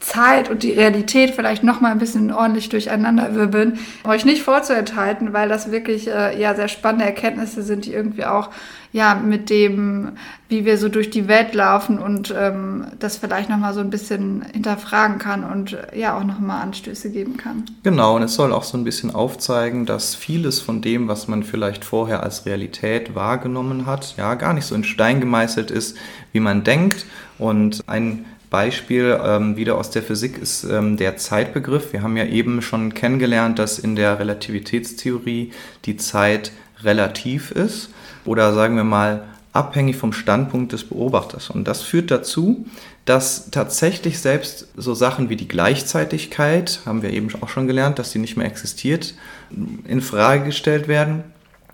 [0.05, 5.33] Zeit und die Realität vielleicht noch mal ein bisschen ordentlich durcheinander wirbeln, euch nicht vorzuenthalten,
[5.33, 8.51] weil das wirklich äh, ja sehr spannende Erkenntnisse sind, die irgendwie auch
[8.93, 10.13] ja mit dem,
[10.49, 13.91] wie wir so durch die Welt laufen und ähm, das vielleicht noch mal so ein
[13.91, 17.65] bisschen hinterfragen kann und äh, ja auch noch mal Anstöße geben kann.
[17.83, 21.43] Genau, und es soll auch so ein bisschen aufzeigen, dass vieles von dem, was man
[21.43, 25.97] vielleicht vorher als Realität wahrgenommen hat, ja gar nicht so in Stein gemeißelt ist,
[26.33, 27.07] wie man denkt
[27.39, 31.93] und ein Beispiel ähm, wieder aus der Physik ist ähm, der Zeitbegriff.
[31.93, 35.51] Wir haben ja eben schon kennengelernt, dass in der Relativitätstheorie
[35.87, 36.53] die Zeit
[36.85, 37.91] relativ ist
[38.25, 41.51] oder sagen wir mal abhängig vom Standpunkt des Beobachters.
[41.51, 42.65] Und das führt dazu,
[43.07, 48.13] dass tatsächlich selbst so Sachen wie die Gleichzeitigkeit, haben wir eben auch schon gelernt, dass
[48.13, 49.15] die nicht mehr existiert,
[49.51, 51.25] in Frage gestellt werden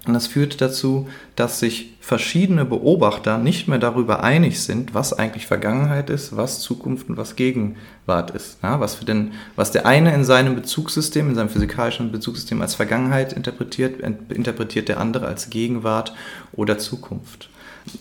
[0.07, 5.47] und das führt dazu, dass sich verschiedene Beobachter nicht mehr darüber einig sind, was eigentlich
[5.47, 8.59] Vergangenheit ist, was Zukunft und was Gegenwart ist.
[8.63, 12.75] Ja, was, für den, was der eine in seinem Bezugssystem, in seinem physikalischen Bezugssystem als
[12.75, 16.15] Vergangenheit interpretiert, interpretiert der andere als Gegenwart
[16.53, 17.51] oder Zukunft.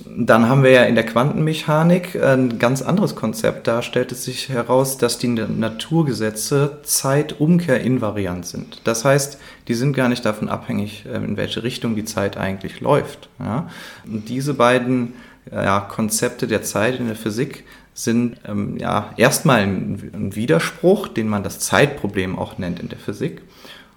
[0.06, 3.68] Dann haben wir ja in der Quantenmechanik ein ganz anderes Konzept.
[3.68, 8.82] Da stellt es sich heraus, dass die Naturgesetze Zeitumkehrinvariant sind.
[8.84, 12.82] Das heißt, die sind gar nicht davon abhängig, ähm, in welche Richtung die Zeit eigentlich
[12.82, 13.30] läuft.
[13.40, 13.70] Ja?
[14.06, 15.14] Und diese beiden
[15.52, 17.64] ja, Konzepte der Zeit in der Physik
[17.94, 23.42] sind ähm, ja erstmal ein Widerspruch, den man das Zeitproblem auch nennt in der Physik.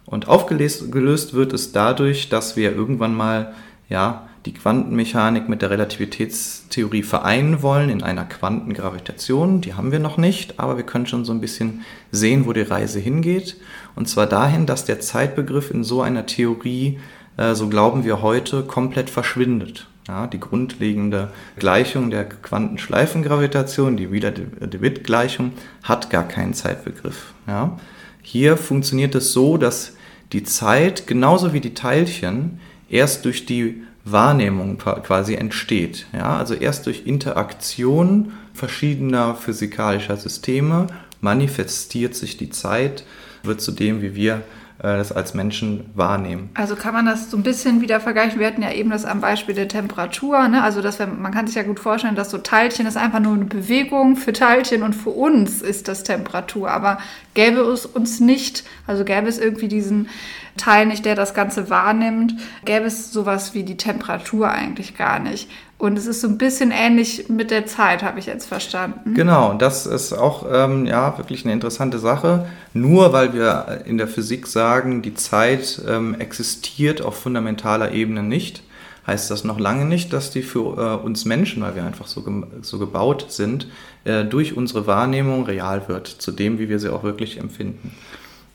[0.07, 3.55] Und aufgelöst wird es dadurch, dass wir irgendwann mal
[3.89, 9.61] ja, die Quantenmechanik mit der Relativitätstheorie vereinen wollen in einer Quantengravitation.
[9.61, 12.63] Die haben wir noch nicht, aber wir können schon so ein bisschen sehen, wo die
[12.63, 13.57] Reise hingeht.
[13.95, 16.99] Und zwar dahin, dass der Zeitbegriff in so einer Theorie,
[17.37, 19.87] äh, so glauben wir heute, komplett verschwindet.
[20.09, 25.53] Ja, die grundlegende Gleichung der Quantenschleifengravitation, die Wheeler-DeWitt-Gleichung,
[25.85, 27.35] hat gar keinen Zeitbegriff.
[27.47, 27.79] Ja.
[28.21, 29.95] Hier funktioniert es so, dass
[30.33, 36.07] die Zeit genauso wie die Teilchen erst durch die Wahrnehmung quasi entsteht.
[36.13, 36.37] Ja?
[36.37, 40.89] Also erst durch Interaktion verschiedener physikalischer Systeme
[41.21, 43.05] manifestiert sich die Zeit,
[43.43, 44.43] wird zu dem, wie wir
[44.79, 46.51] das als Menschen wahrnehmen.
[46.55, 48.41] Also kann man das so ein bisschen wieder vergleichen.
[48.41, 50.49] Wir hatten ja eben das am Beispiel der Temperatur.
[50.49, 50.63] Ne?
[50.63, 53.35] Also dass wir, man kann sich ja gut vorstellen, dass so Teilchen ist einfach nur
[53.35, 56.71] eine Bewegung für Teilchen und für uns ist das Temperatur.
[56.71, 56.99] Aber
[57.35, 60.09] gäbe es uns nicht, also gäbe es irgendwie diesen
[60.57, 65.49] Teil nicht, der das Ganze wahrnimmt, gäbe es sowas wie die Temperatur eigentlich gar nicht.
[65.83, 69.15] Und es ist so ein bisschen ähnlich mit der Zeit, habe ich jetzt verstanden.
[69.15, 72.47] Genau, das ist auch ähm, ja, wirklich eine interessante Sache.
[72.73, 78.63] Nur weil wir in der Physik sagen, die Zeit ähm, existiert auf fundamentaler Ebene nicht,
[79.09, 82.23] heißt das noch lange nicht, dass die für äh, uns Menschen, weil wir einfach so,
[82.23, 83.67] ge so gebaut sind,
[84.05, 87.91] äh, durch unsere Wahrnehmung real wird, zu dem, wie wir sie auch wirklich empfinden.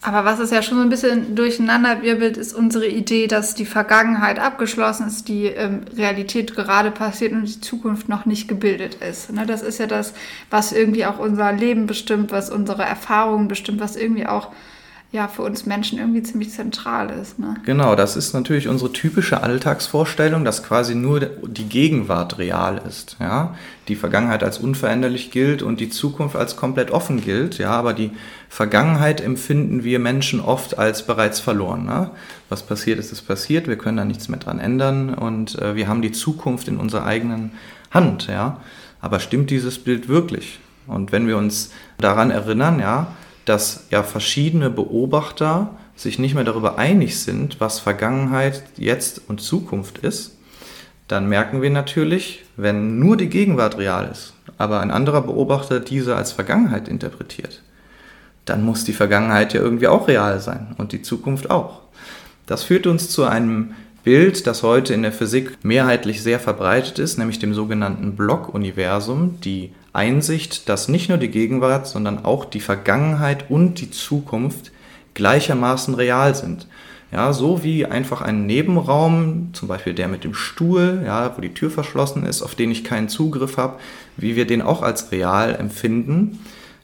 [0.07, 4.39] Aber was es ja schon so ein bisschen durcheinanderwirbelt, ist unsere Idee, dass die Vergangenheit
[4.39, 9.33] abgeschlossen ist, die ähm, Realität gerade passiert und die Zukunft noch nicht gebildet ist.
[9.33, 9.45] Ne?
[9.45, 10.13] Das ist ja das,
[10.49, 14.47] was irgendwie auch unser Leben bestimmt, was unsere Erfahrungen bestimmt, was irgendwie auch
[15.11, 17.37] ja für uns Menschen irgendwie ziemlich zentral ist.
[17.37, 17.55] Ne?
[17.65, 23.17] Genau, das ist natürlich unsere typische Alltagsvorstellung, dass quasi nur die Gegenwart real ist.
[23.19, 23.55] Ja?
[23.89, 27.57] Die Vergangenheit als unveränderlich gilt und die Zukunft als komplett offen gilt.
[27.57, 27.71] Ja?
[27.71, 28.11] Aber die
[28.49, 31.85] Vergangenheit empfinden wir Menschen oft als bereits verloren.
[31.85, 32.11] Ne?
[32.49, 33.67] Was passiert ist, ist passiert.
[33.67, 37.05] Wir können da nichts mehr dran ändern und äh, wir haben die Zukunft in unserer
[37.05, 37.51] eigenen
[37.91, 38.27] Hand.
[38.27, 38.61] Ja?
[39.01, 40.59] Aber stimmt dieses Bild wirklich?
[40.87, 43.07] Und wenn wir uns daran erinnern, ja,
[43.45, 49.97] dass ja verschiedene Beobachter sich nicht mehr darüber einig sind, was Vergangenheit, Jetzt und Zukunft
[49.99, 50.37] ist,
[51.07, 56.15] dann merken wir natürlich, wenn nur die Gegenwart real ist, aber ein anderer Beobachter diese
[56.15, 57.63] als Vergangenheit interpretiert,
[58.47, 61.81] dann muss die Vergangenheit ja irgendwie auch real sein und die Zukunft auch.
[62.45, 67.17] Das führt uns zu einem Bild, das heute in der Physik mehrheitlich sehr verbreitet ist,
[67.17, 73.49] nämlich dem sogenannten Blockuniversum, die Einsicht, dass nicht nur die Gegenwart, sondern auch die Vergangenheit
[73.49, 74.71] und die Zukunft
[75.13, 76.67] gleichermaßen real sind.
[77.11, 81.53] Ja, so wie einfach ein Nebenraum, zum Beispiel der mit dem Stuhl, ja, wo die
[81.53, 83.79] Tür verschlossen ist, auf den ich keinen Zugriff habe,
[84.17, 86.39] wie wir den auch als real empfinden,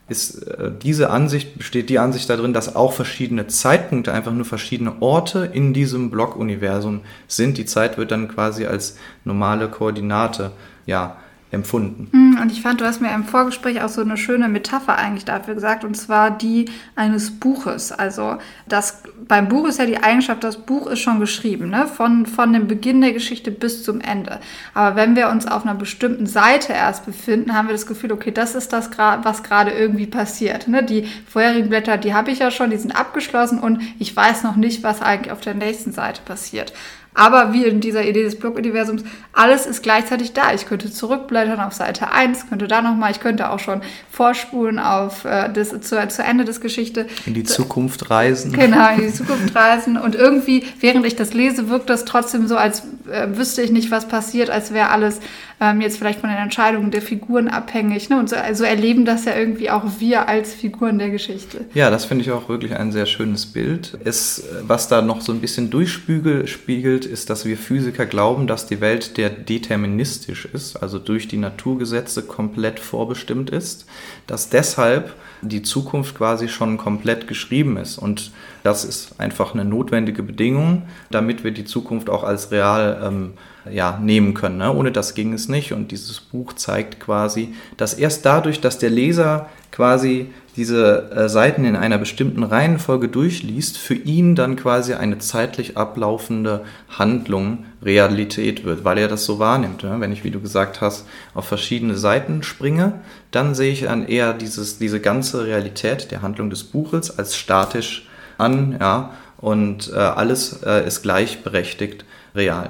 [0.09, 5.01] ist äh, diese Ansicht, besteht die Ansicht darin, dass auch verschiedene Zeitpunkte, einfach nur verschiedene
[5.01, 7.57] Orte in diesem Blockuniversum sind.
[7.57, 10.51] Die Zeit wird dann quasi als normale Koordinate
[10.85, 11.17] ja,
[11.53, 12.09] empfunden.
[12.11, 15.25] Hm, und ich fand, du hast mir im Vorgespräch auch so eine schöne Metapher eigentlich
[15.25, 17.91] dafür gesagt, und zwar die eines Buches.
[17.91, 18.37] Also
[18.67, 21.87] das, beim Buch ist ja die Eigenschaft, das Buch ist schon geschrieben, ne?
[21.87, 24.39] von, von dem Beginn der Geschichte bis zum Ende.
[24.73, 28.31] Aber wenn wir uns auf einer bestimmten Seite erst befinden, haben wir das Gefühl, okay,
[28.31, 30.67] das ist das, was gerade irgendwie passiert.
[30.67, 30.83] Ne?
[30.83, 34.55] Die vorherigen Blätter, die habe ich ja schon, die sind abgeschlossen und ich weiß noch
[34.55, 36.73] nicht, was eigentlich auf der nächsten Seite passiert.
[37.13, 40.53] Aber wie in dieser Idee des Block-Universums, alles ist gleichzeitig da.
[40.53, 45.25] Ich könnte zurückblättern auf Seite 1, könnte da nochmal, ich könnte auch schon vorspulen auf
[45.25, 47.07] äh, das, zu, zu Ende des Geschichte.
[47.25, 48.53] In die Zukunft reisen.
[48.53, 49.97] Genau, in die Zukunft reisen.
[49.97, 53.91] Und irgendwie, während ich das lese, wirkt das trotzdem so, als äh, wüsste ich nicht,
[53.91, 55.19] was passiert, als wäre alles
[55.59, 58.09] ähm, jetzt vielleicht von den Entscheidungen der Figuren abhängig.
[58.09, 58.19] Ne?
[58.19, 61.65] Und so also erleben das ja irgendwie auch wir als Figuren der Geschichte.
[61.73, 63.97] Ja, das finde ich auch wirklich ein sehr schönes Bild.
[64.03, 68.81] Es, was da noch so ein bisschen durchspiegelt, ist, dass wir Physiker glauben, dass die
[68.81, 73.85] Welt der deterministisch ist, also durch die Naturgesetze komplett vorbestimmt ist,
[74.27, 77.97] dass deshalb die Zukunft quasi schon komplett geschrieben ist.
[77.97, 78.31] Und
[78.63, 83.33] das ist einfach eine notwendige Bedingung, damit wir die Zukunft auch als real ähm,
[83.69, 84.57] ja, nehmen können.
[84.57, 84.73] Ne?
[84.73, 85.73] Ohne das ging es nicht.
[85.73, 91.65] Und dieses Buch zeigt quasi, dass erst dadurch, dass der Leser quasi diese äh, Seiten
[91.65, 98.85] in einer bestimmten Reihenfolge durchliest, für ihn dann quasi eine zeitlich ablaufende Handlung Realität wird,
[98.85, 99.83] weil er das so wahrnimmt.
[99.83, 99.95] Ne?
[99.99, 104.33] Wenn ich, wie du gesagt hast, auf verschiedene Seiten springe, dann sehe ich dann eher
[104.33, 108.07] dieses, diese ganze Realität der Handlung des Buches als statisch
[108.43, 112.69] an, ja, und äh, alles äh, ist gleichberechtigt real.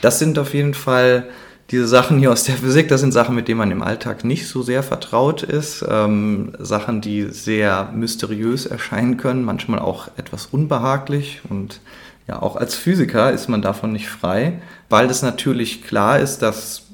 [0.00, 1.26] Das sind auf jeden Fall
[1.70, 4.46] diese Sachen hier aus der Physik, das sind Sachen, mit denen man im Alltag nicht
[4.46, 5.84] so sehr vertraut ist.
[5.88, 11.40] Ähm, Sachen, die sehr mysteriös erscheinen können, manchmal auch etwas unbehaglich.
[11.48, 11.80] Und
[12.28, 16.84] ja, auch als Physiker ist man davon nicht frei, weil es natürlich klar ist, dass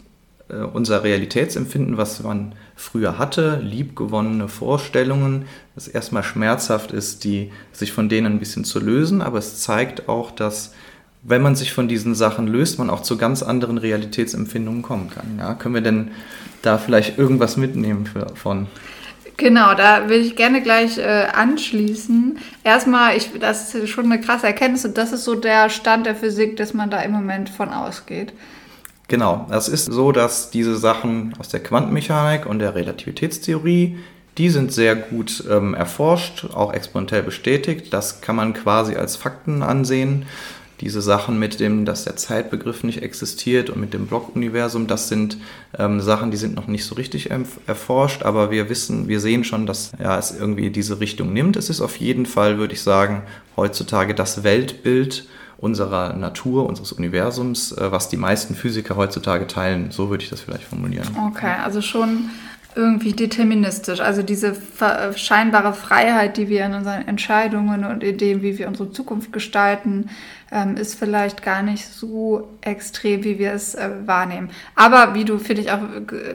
[0.48, 7.92] äh, unser Realitätsempfinden, was man früher hatte, liebgewonnene Vorstellungen, es erstmal schmerzhaft ist, die, sich
[7.92, 10.74] von denen ein bisschen zu lösen, aber es zeigt auch, dass
[11.22, 15.38] wenn man sich von diesen Sachen löst, man auch zu ganz anderen Realitätsempfindungen kommen kann.
[15.38, 16.10] Ja, können wir denn
[16.62, 18.66] da vielleicht irgendwas mitnehmen von?
[19.36, 22.38] Genau, da will ich gerne gleich äh, anschließen.
[22.64, 26.16] Erstmal, ich, das ist schon eine krasse Erkenntnis und das ist so der Stand der
[26.16, 28.32] Physik, dass man da im Moment von ausgeht.
[29.12, 33.98] Genau, das ist so, dass diese Sachen aus der Quantenmechanik und der Relativitätstheorie,
[34.38, 37.92] die sind sehr gut ähm, erforscht, auch exponentiell bestätigt.
[37.92, 40.24] Das kann man quasi als Fakten ansehen
[40.80, 45.36] diese Sachen mit dem, dass der Zeitbegriff nicht existiert und mit dem Blockuniversum, das sind
[45.78, 47.28] ähm, Sachen, die sind noch nicht so richtig
[47.66, 51.56] erforscht, aber wir wissen, wir sehen schon, dass ja, es irgendwie diese Richtung nimmt.
[51.56, 53.24] Es ist auf jeden Fall, würde ich sagen,
[53.58, 55.26] heutzutage das Weltbild
[55.62, 59.92] unserer Natur, unseres Universums, äh, was die meisten Physiker heutzutage teilen.
[59.92, 61.06] So würde ich das vielleicht formulieren.
[61.28, 62.30] Okay, also schon
[62.74, 64.00] irgendwie deterministisch.
[64.00, 64.56] Also diese
[65.14, 70.10] scheinbare Freiheit, die wir in unseren Entscheidungen und dem, wie wir unsere Zukunft gestalten,
[70.52, 74.50] ähm, ist vielleicht gar nicht so extrem, wie wir es äh, wahrnehmen.
[74.76, 75.80] Aber wie du, finde ich, auch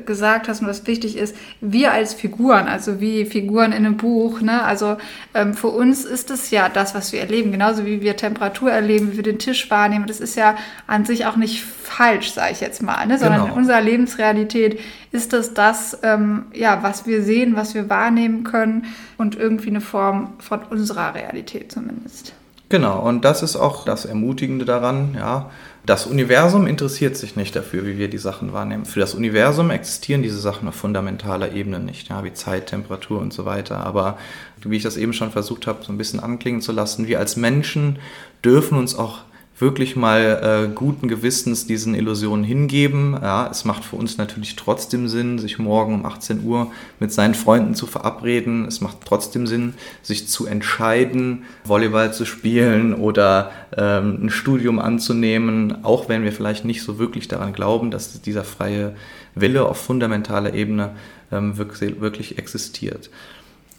[0.05, 4.41] gesagt hast und was wichtig ist, wir als Figuren, also wie Figuren in einem Buch,
[4.41, 4.97] ne, also
[5.35, 9.11] ähm, für uns ist es ja das, was wir erleben, genauso wie wir Temperatur erleben,
[9.11, 10.07] wie wir den Tisch wahrnehmen.
[10.07, 10.55] Das ist ja
[10.87, 13.53] an sich auch nicht falsch, sage ich jetzt mal, ne, sondern genau.
[13.53, 14.79] in unserer Lebensrealität
[15.11, 18.85] ist das das, ähm, ja, was wir sehen, was wir wahrnehmen können
[19.17, 22.33] und irgendwie eine Form von unserer Realität zumindest.
[22.69, 25.49] Genau, und das ist auch das Ermutigende daran, ja.
[25.85, 28.83] Das Universum interessiert sich nicht dafür, wie wir die Sachen wahrnehmen.
[28.83, 33.31] Für das Universum existieren diese Sachen auf fundamentaler Ebene nicht, ja, wie Zeit, Temperatur und
[33.31, 33.77] so weiter.
[33.85, 34.17] Aber
[34.61, 37.37] wie ich das eben schon versucht habe, so ein bisschen anklingen zu lassen, wir als
[37.37, 37.99] Menschen
[38.43, 39.19] dürfen uns auch
[39.59, 43.17] wirklich mal äh, guten Gewissens diesen Illusionen hingeben.
[43.19, 47.33] Ja, es macht für uns natürlich trotzdem Sinn, sich morgen um 18 Uhr mit seinen
[47.33, 48.65] Freunden zu verabreden.
[48.65, 55.83] Es macht trotzdem Sinn, sich zu entscheiden, Volleyball zu spielen oder ähm, ein Studium anzunehmen,
[55.83, 58.95] auch wenn wir vielleicht nicht so wirklich daran glauben, dass dieser freie
[59.33, 60.91] Wille auf fundamentaler Ebene
[61.31, 63.09] ähm, wirklich, wirklich existiert.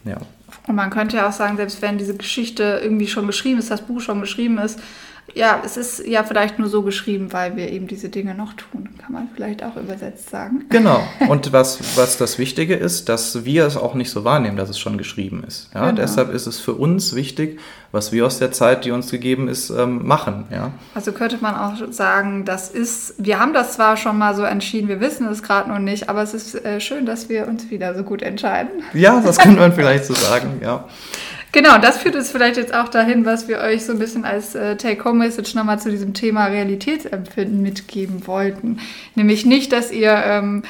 [0.05, 0.19] Ja.
[0.67, 3.83] Und man könnte ja auch sagen, selbst wenn diese Geschichte irgendwie schon geschrieben ist, das
[3.83, 4.81] Buch schon geschrieben ist,
[5.35, 8.89] ja, es ist ja vielleicht nur so geschrieben, weil wir eben diese Dinge noch tun,
[8.99, 10.65] kann man vielleicht auch übersetzt sagen.
[10.69, 11.01] Genau.
[11.29, 14.79] Und was, was das Wichtige ist, dass wir es auch nicht so wahrnehmen, dass es
[14.79, 15.71] schon geschrieben ist.
[15.75, 15.87] Ja?
[15.87, 16.01] Genau.
[16.01, 17.61] Deshalb ist es für uns wichtig,
[17.93, 20.45] was wir aus der Zeit, die uns gegeben ist, ähm, machen.
[20.51, 20.73] Ja?
[20.95, 24.89] Also könnte man auch sagen, das ist, wir haben das zwar schon mal so entschieden,
[24.89, 27.95] wir wissen es gerade noch nicht, aber es ist äh, schön, dass wir uns wieder
[27.95, 28.71] so gut entscheiden.
[28.93, 30.85] Ja, das könnte man vielleicht so sagen, ja.
[31.51, 34.55] Genau, das führt uns vielleicht jetzt auch dahin, was wir euch so ein bisschen als
[34.55, 38.81] äh, Take-Home-Message nochmal zu diesem Thema Realitätsempfinden mitgeben wollten.
[39.15, 40.63] Nämlich nicht, dass ihr ähm,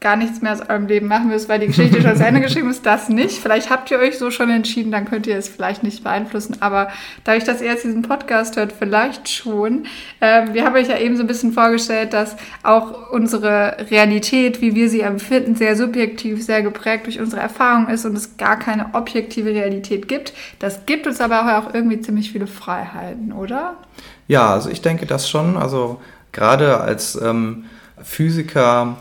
[0.00, 2.70] gar nichts mehr aus eurem Leben machen müsst, weil die Geschichte schon zu Ende geschrieben
[2.70, 3.38] ist, das nicht.
[3.38, 6.56] Vielleicht habt ihr euch so schon entschieden, dann könnt ihr es vielleicht nicht beeinflussen.
[6.60, 6.88] Aber
[7.24, 9.86] dadurch, dass ihr jetzt diesen Podcast hört, vielleicht schon.
[10.20, 14.76] Ähm, wir haben euch ja eben so ein bisschen vorgestellt, dass auch unsere Realität, wie
[14.76, 18.94] wir sie empfinden, sehr subjektiv, sehr geprägt durch unsere Erfahrung ist und es gar keine
[18.94, 20.32] objektive Realität gibt.
[20.60, 23.74] Das gibt uns aber auch irgendwie ziemlich viele Freiheiten, oder?
[24.28, 25.56] Ja, also ich denke das schon.
[25.56, 27.64] Also gerade als ähm,
[28.02, 28.98] Physiker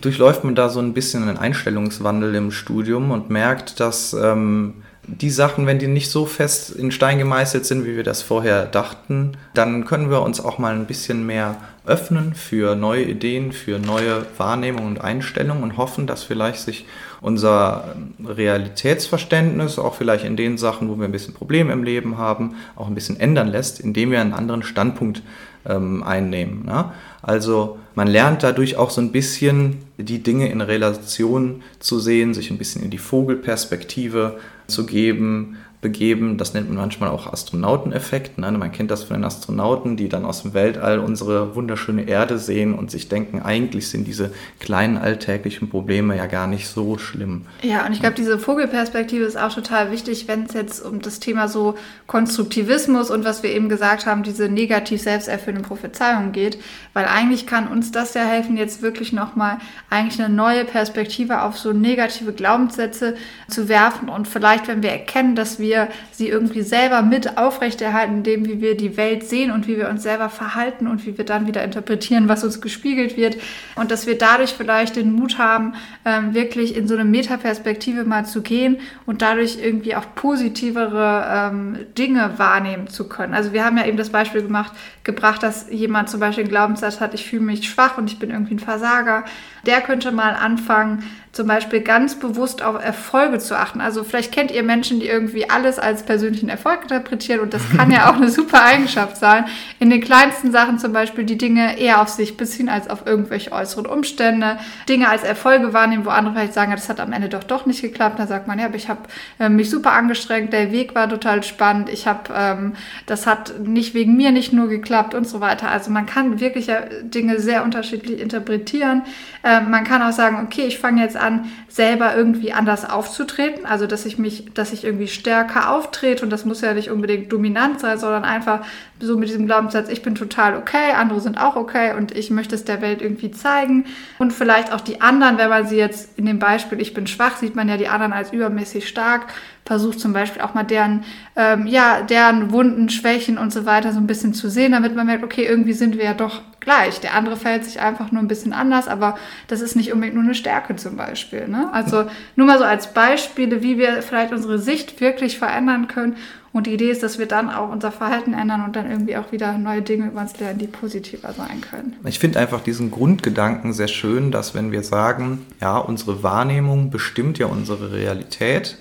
[0.00, 4.74] durchläuft man da so ein bisschen einen Einstellungswandel im Studium und merkt, dass ähm,
[5.08, 8.66] die Sachen, wenn die nicht so fest in Stein gemeißelt sind, wie wir das vorher
[8.66, 11.56] dachten, dann können wir uns auch mal ein bisschen mehr
[11.86, 16.84] öffnen für neue Ideen, für neue Wahrnehmungen und Einstellungen und hoffen, dass vielleicht sich
[17.22, 22.56] unser Realitätsverständnis auch vielleicht in den Sachen, wo wir ein bisschen Probleme im Leben haben,
[22.76, 25.22] auch ein bisschen ändern lässt, indem wir einen anderen Standpunkt
[25.66, 26.66] ähm, einnehmen.
[26.66, 26.92] Ne?
[27.22, 32.50] Also man lernt dadurch auch so ein bisschen die Dinge in Relation zu sehen, sich
[32.50, 34.38] ein bisschen in die Vogelperspektive
[34.68, 36.38] zu geben, begeben.
[36.38, 38.36] Das nennt man manchmal auch Astronauteneffekt.
[38.38, 38.50] Ne?
[38.50, 42.74] Man kennt das von den Astronauten, die dann aus dem Weltall unsere wunderschöne Erde sehen
[42.74, 47.46] und sich denken, eigentlich sind diese kleinen alltäglichen Probleme ja gar nicht so schlimm.
[47.62, 51.20] Ja, und ich glaube, diese Vogelperspektive ist auch total wichtig, wenn es jetzt um das
[51.20, 51.76] Thema so
[52.08, 56.58] Konstruktivismus und was wir eben gesagt haben, diese negativ selbsterfüllenden Prophezeiungen geht,
[56.92, 59.58] weil eigentlich kann uns das ja helfen, jetzt wirklich nochmal
[59.90, 63.14] eigentlich eine neue Perspektive auf so negative Glaubenssätze
[63.48, 68.18] zu werfen und vielleicht, wenn wir erkennen, dass wir wir sie irgendwie selber mit aufrechterhalten,
[68.18, 71.24] indem wie wir die Welt sehen und wie wir uns selber verhalten und wie wir
[71.24, 73.36] dann wieder interpretieren, was uns gespiegelt wird.
[73.76, 78.24] Und dass wir dadurch vielleicht den Mut haben, ähm, wirklich in so eine Metaperspektive mal
[78.24, 83.34] zu gehen und dadurch irgendwie auch positivere ähm, Dinge wahrnehmen zu können.
[83.34, 84.72] Also wir haben ja eben das Beispiel gemacht,
[85.08, 88.30] gebracht, dass jemand zum Beispiel einen Glaubenssatz hat, ich fühle mich schwach und ich bin
[88.30, 89.24] irgendwie ein Versager.
[89.64, 91.02] Der könnte mal anfangen,
[91.32, 93.80] zum Beispiel ganz bewusst auf Erfolge zu achten.
[93.80, 97.90] Also vielleicht kennt ihr Menschen, die irgendwie alles als persönlichen Erfolg interpretieren und das kann
[97.90, 99.46] ja auch eine super Eigenschaft sein.
[99.78, 103.52] In den kleinsten Sachen zum Beispiel die Dinge eher auf sich beziehen als auf irgendwelche
[103.52, 104.58] äußeren Umstände.
[104.88, 107.80] Dinge als Erfolge wahrnehmen, wo andere vielleicht sagen, das hat am Ende doch doch nicht
[107.80, 108.18] geklappt.
[108.18, 109.00] Da sagt man, ja, aber ich habe
[109.38, 112.72] äh, mich super angestrengt, der Weg war total spannend, ich habe, ähm,
[113.06, 115.70] das hat nicht wegen mir nicht nur geklappt und so weiter.
[115.70, 119.02] Also man kann wirklich ja Dinge sehr unterschiedlich interpretieren.
[119.42, 123.66] Äh, man kann auch sagen, okay, ich fange jetzt an, selber irgendwie anders aufzutreten.
[123.66, 127.32] Also, dass ich mich, dass ich irgendwie stärker auftrete und das muss ja nicht unbedingt
[127.32, 128.64] dominant sein, sondern einfach
[129.00, 132.54] so mit diesem Glaubenssatz, ich bin total okay, andere sind auch okay und ich möchte
[132.54, 133.86] es der Welt irgendwie zeigen.
[134.18, 137.36] Und vielleicht auch die anderen, wenn man sie jetzt in dem Beispiel, ich bin schwach,
[137.36, 139.26] sieht man ja die anderen als übermäßig stark,
[139.64, 141.04] versucht zum Beispiel auch mal deren,
[141.36, 145.06] ähm, ja, deren Wunden, Schwächen und so weiter so ein bisschen zu sehen, damit man
[145.06, 147.00] merkt, okay, irgendwie sind wir ja doch gleich.
[147.00, 150.24] Der andere verhält sich einfach nur ein bisschen anders, aber das ist nicht unbedingt nur
[150.24, 151.48] eine Stärke zum Beispiel.
[151.48, 151.68] Ne?
[151.72, 152.04] Also
[152.36, 156.16] nur mal so als Beispiele, wie wir vielleicht unsere Sicht wirklich verändern können
[156.52, 159.32] und die Idee ist, dass wir dann auch unser Verhalten ändern und dann irgendwie auch
[159.32, 161.94] wieder neue Dinge über uns lernen, die positiver sein können.
[162.04, 167.38] Ich finde einfach diesen Grundgedanken sehr schön, dass wenn wir sagen, ja, unsere Wahrnehmung bestimmt
[167.38, 168.78] ja unsere Realität,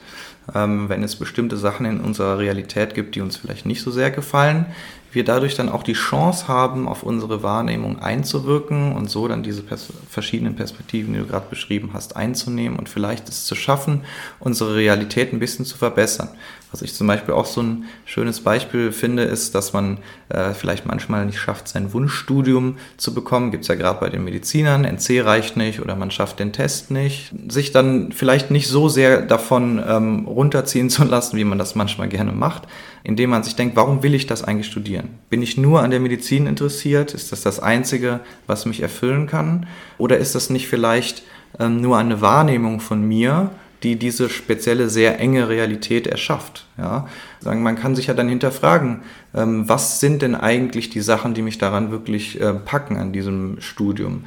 [0.55, 4.11] ähm, wenn es bestimmte Sachen in unserer Realität gibt, die uns vielleicht nicht so sehr
[4.11, 4.65] gefallen,
[5.12, 9.64] wir dadurch dann auch die Chance haben, auf unsere Wahrnehmung einzuwirken und so dann diese
[9.64, 14.03] pers verschiedenen Perspektiven, die du gerade beschrieben hast, einzunehmen und vielleicht es zu schaffen,
[14.39, 16.30] unsere Realität ein bisschen zu verbessern.
[16.78, 19.97] Was ich zum Beispiel auch so ein schönes Beispiel finde, ist, dass man
[20.30, 23.49] äh, vielleicht manchmal nicht schafft, sein Wunschstudium zu bekommen.
[23.49, 26.91] Gibt es ja gerade bei den Medizinern, NC reicht nicht oder man schafft den Test
[26.91, 27.34] nicht.
[27.47, 32.09] Sich dann vielleicht nicht so sehr davon ähm, runterziehen zu lassen, wie man das manchmal
[32.09, 32.67] gerne macht,
[33.03, 35.09] indem man sich denkt, warum will ich das eigentlich studieren?
[35.32, 37.15] Bin ich nur an der Medizin interessiert?
[37.15, 39.65] Ist das das Einzige, was mich erfüllen kann?
[39.97, 41.23] Oder ist das nicht vielleicht
[41.59, 43.49] ähm, nur eine Wahrnehmung von mir?
[43.84, 46.65] Die diese spezielle, sehr enge Realität erschafft.
[46.78, 47.07] Ja?
[47.39, 49.01] Sagen, man kann sich ja dann hinterfragen,
[49.36, 53.61] ähm, was sind denn eigentlich die Sachen, die mich daran wirklich äh, packen an diesem
[53.61, 54.23] Studium?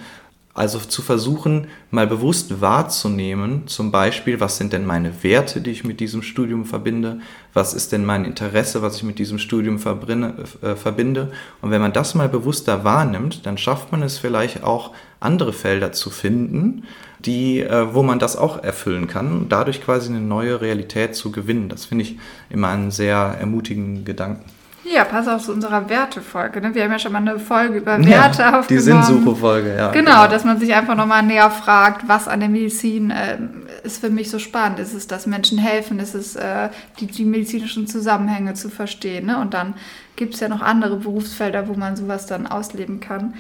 [0.53, 5.85] Also zu versuchen, mal bewusst wahrzunehmen, zum Beispiel, was sind denn meine Werte, die ich
[5.85, 7.21] mit diesem Studium verbinde,
[7.55, 11.33] was ist denn mein Interesse, was ich mit diesem Studium äh, verbinde.
[11.63, 15.93] Und wenn man das mal bewusster wahrnimmt, dann schafft man es vielleicht auch, andere Felder
[15.93, 16.85] zu finden,
[17.25, 21.69] die, äh, wo man das auch erfüllen kann dadurch quasi eine neue Realität zu gewinnen.
[21.69, 22.19] Das finde ich
[22.49, 24.45] immer einen sehr ermutigenden Gedanken.
[24.83, 26.61] Ja, pass auf zu unserer Wertefolge.
[26.61, 26.75] Ne?
[26.75, 28.67] Wir haben ja schon mal eine Folge über Werte ja, aufgenommen.
[28.69, 29.91] Die Sinnsuche-Folge, ja.
[29.93, 33.39] Genau, genau, dass man sich einfach nochmal näher fragt, was an der Medizin äh,
[33.85, 34.79] ist für mich so spannend.
[34.79, 35.99] Ist es, dass Menschen helfen?
[35.99, 39.27] Ist es, äh, die, die, medizinischen Zusammenhänge zu verstehen?
[39.27, 39.39] Ne?
[39.39, 39.75] Und dann
[40.17, 43.35] gibt es ja noch andere Berufsfelder, wo man sowas dann ausleben kann.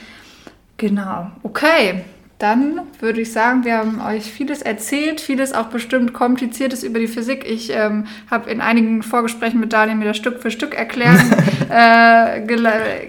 [0.76, 2.04] Genau, okay
[2.40, 7.06] dann würde ich sagen, wir haben euch vieles erzählt, vieles auch bestimmt kompliziertes über die
[7.06, 7.44] Physik.
[7.46, 11.20] Ich ähm, habe in einigen Vorgesprächen mit Daniel mir das Stück für Stück erklären,
[11.70, 12.40] äh,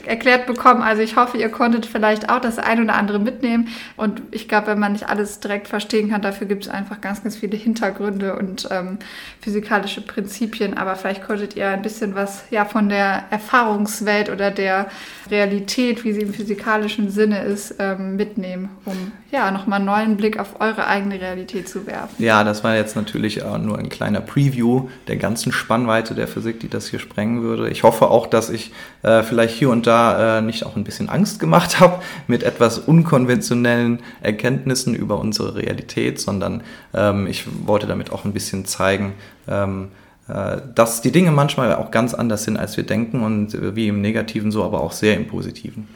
[0.06, 0.82] erklärt bekommen.
[0.82, 3.70] Also ich hoffe, ihr konntet vielleicht auch das ein oder andere mitnehmen.
[3.96, 7.24] Und ich glaube, wenn man nicht alles direkt verstehen kann, dafür gibt es einfach ganz,
[7.24, 8.98] ganz viele Hintergründe und ähm,
[9.40, 10.78] physikalische Prinzipien.
[10.78, 14.88] Aber vielleicht konntet ihr ein bisschen was ja von der Erfahrungswelt oder der
[15.30, 20.38] Realität, wie sie im physikalischen Sinne ist, ähm, mitnehmen, um ja, nochmal einen neuen Blick
[20.38, 22.22] auf eure eigene Realität zu werfen.
[22.22, 26.68] Ja, das war jetzt natürlich nur ein kleiner Preview der ganzen Spannweite der Physik, die
[26.68, 27.70] das hier sprengen würde.
[27.70, 28.74] Ich hoffe auch, dass ich
[29.04, 32.78] äh, vielleicht hier und da äh, nicht auch ein bisschen Angst gemacht habe mit etwas
[32.78, 36.62] unkonventionellen Erkenntnissen über unsere Realität, sondern
[36.94, 39.14] ähm, ich wollte damit auch ein bisschen zeigen,
[39.48, 39.90] ähm,
[40.28, 43.88] äh, dass die Dinge manchmal auch ganz anders sind, als wir denken und äh, wie
[43.88, 45.88] im Negativen so, aber auch sehr im Positiven.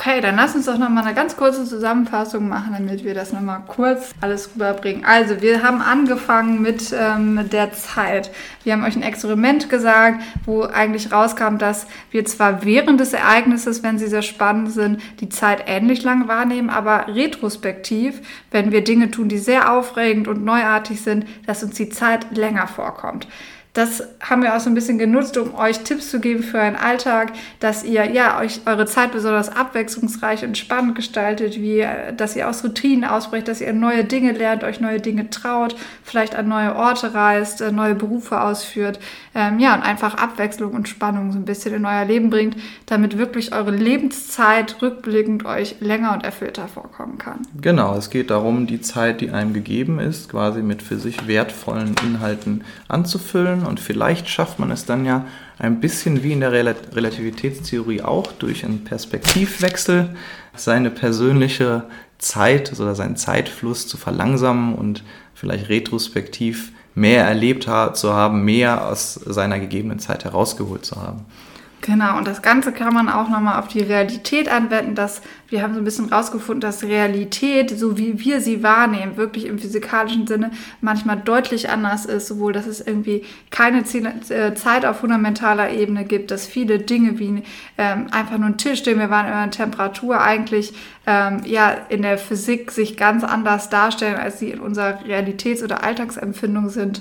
[0.00, 3.62] Okay, dann lass uns doch nochmal eine ganz kurze Zusammenfassung machen, damit wir das nochmal
[3.66, 5.04] kurz alles rüberbringen.
[5.04, 8.30] Also, wir haben angefangen mit ähm, der Zeit.
[8.62, 13.82] Wir haben euch ein Experiment gesagt, wo eigentlich rauskam, dass wir zwar während des Ereignisses,
[13.82, 18.20] wenn sie sehr spannend sind, die Zeit ähnlich lang wahrnehmen, aber retrospektiv,
[18.52, 22.68] wenn wir Dinge tun, die sehr aufregend und neuartig sind, dass uns die Zeit länger
[22.68, 23.26] vorkommt.
[23.78, 26.74] Das haben wir auch so ein bisschen genutzt, um euch Tipps zu geben für euren
[26.74, 32.48] Alltag, dass ihr ja euch eure Zeit besonders abwechslungsreich und spannend gestaltet, wie dass ihr
[32.48, 36.74] aus Routinen ausbrecht, dass ihr neue Dinge lernt, euch neue Dinge traut, vielleicht an neue
[36.74, 38.98] Orte reist, äh, neue Berufe ausführt,
[39.36, 42.56] ähm, ja und einfach Abwechslung und Spannung so ein bisschen in euer Leben bringt,
[42.86, 47.42] damit wirklich eure Lebenszeit rückblickend euch länger und erfüllter vorkommen kann.
[47.60, 51.94] Genau, es geht darum, die Zeit, die einem gegeben ist, quasi mit für sich wertvollen
[52.04, 55.26] Inhalten anzufüllen und vielleicht schafft man es dann ja
[55.58, 60.16] ein bisschen wie in der Relativitätstheorie auch durch einen Perspektivwechsel
[60.54, 61.84] seine persönliche
[62.18, 65.04] Zeit oder seinen Zeitfluss zu verlangsamen und
[65.34, 71.24] vielleicht retrospektiv mehr erlebt zu haben, mehr aus seiner gegebenen Zeit herausgeholt zu haben.
[71.88, 75.72] Genau, und das Ganze kann man auch nochmal auf die Realität anwenden, dass wir haben
[75.72, 80.50] so ein bisschen rausgefunden, dass Realität, so wie wir sie wahrnehmen, wirklich im physikalischen Sinne
[80.82, 86.30] manchmal deutlich anders ist, sowohl, dass es irgendwie keine äh, Zeit auf fundamentaler Ebene gibt,
[86.30, 87.42] dass viele Dinge wie
[87.78, 90.74] ähm, einfach nur ein Tisch, den wir waren, über Temperatur eigentlich
[91.06, 95.82] ähm, ja in der Physik sich ganz anders darstellen, als sie in unserer Realitäts- oder
[95.82, 97.00] Alltagsempfindung sind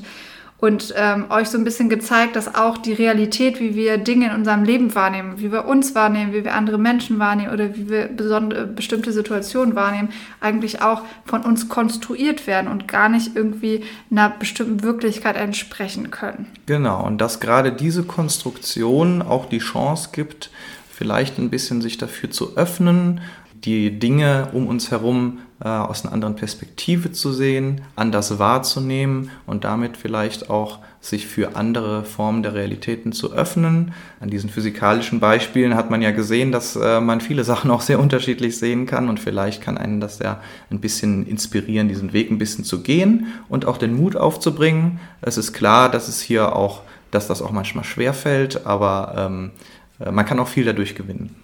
[0.60, 4.34] und ähm, euch so ein bisschen gezeigt, dass auch die Realität, wie wir Dinge in
[4.34, 8.08] unserem Leben wahrnehmen, wie wir uns wahrnehmen, wie wir andere Menschen wahrnehmen oder wie wir
[8.08, 10.10] besondere, bestimmte Situationen wahrnehmen,
[10.41, 16.47] eigentlich auch von uns konstruiert werden und gar nicht irgendwie einer bestimmten Wirklichkeit entsprechen können.
[16.66, 20.49] Genau, und dass gerade diese Konstruktion auch die Chance gibt,
[20.89, 23.22] vielleicht ein bisschen sich dafür zu öffnen,
[23.53, 29.64] die Dinge um uns herum äh, aus einer anderen Perspektive zu sehen, anders wahrzunehmen und
[29.64, 33.93] damit vielleicht auch sich für andere Formen der Realitäten zu öffnen.
[34.20, 37.99] An diesen physikalischen Beispielen hat man ja gesehen, dass äh, man viele Sachen auch sehr
[37.99, 42.38] unterschiedlich sehen kann und vielleicht kann einen das ja ein bisschen inspirieren, diesen Weg ein
[42.38, 44.99] bisschen zu gehen und auch den Mut aufzubringen.
[45.22, 49.51] Es ist klar, dass es hier auch, dass das auch manchmal schwer fällt, aber ähm,
[49.99, 51.36] äh, man kann auch viel dadurch gewinnen.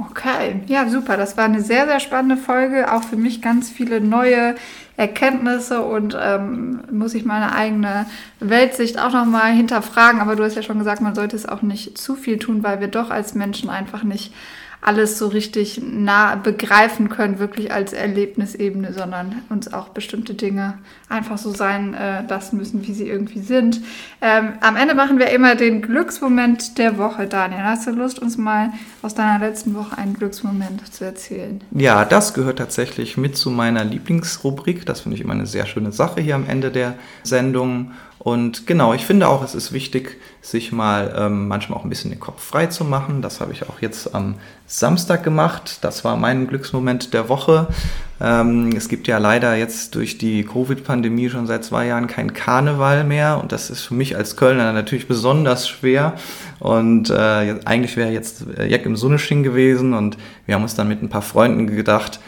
[0.00, 1.16] Okay, ja, super.
[1.16, 2.92] Das war eine sehr, sehr spannende Folge.
[2.92, 4.54] Auch für mich ganz viele neue
[4.96, 8.06] Erkenntnisse und ähm, muss ich meine eigene
[8.38, 10.20] Weltsicht auch nochmal hinterfragen.
[10.20, 12.80] Aber du hast ja schon gesagt, man sollte es auch nicht zu viel tun, weil
[12.80, 14.32] wir doch als Menschen einfach nicht
[14.80, 21.36] alles so richtig nah begreifen können, wirklich als Erlebnisebene, sondern uns auch bestimmte Dinge einfach
[21.38, 23.80] so sein äh, lassen müssen, wie sie irgendwie sind.
[24.20, 27.26] Ähm, am Ende machen wir immer den Glücksmoment der Woche.
[27.26, 28.72] Daniel, hast du Lust, uns mal
[29.02, 31.60] aus deiner letzten Woche einen Glücksmoment zu erzählen?
[31.72, 34.86] Ja, das gehört tatsächlich mit zu meiner Lieblingsrubrik.
[34.86, 37.92] Das finde ich immer eine sehr schöne Sache hier am Ende der Sendung.
[38.18, 42.10] Und genau, ich finde auch, es ist wichtig, sich mal ähm, manchmal auch ein bisschen
[42.10, 43.22] den Kopf frei zu machen.
[43.22, 44.34] Das habe ich auch jetzt am
[44.66, 45.78] Samstag gemacht.
[45.82, 47.68] Das war mein Glücksmoment der Woche.
[48.20, 53.04] Ähm, es gibt ja leider jetzt durch die Covid-Pandemie schon seit zwei Jahren kein Karneval
[53.04, 53.38] mehr.
[53.40, 56.14] Und das ist für mich als Kölner natürlich besonders schwer.
[56.58, 59.94] Und äh, eigentlich wäre jetzt Jack im Sunnesching gewesen.
[59.94, 62.18] Und wir haben uns dann mit ein paar Freunden gedacht,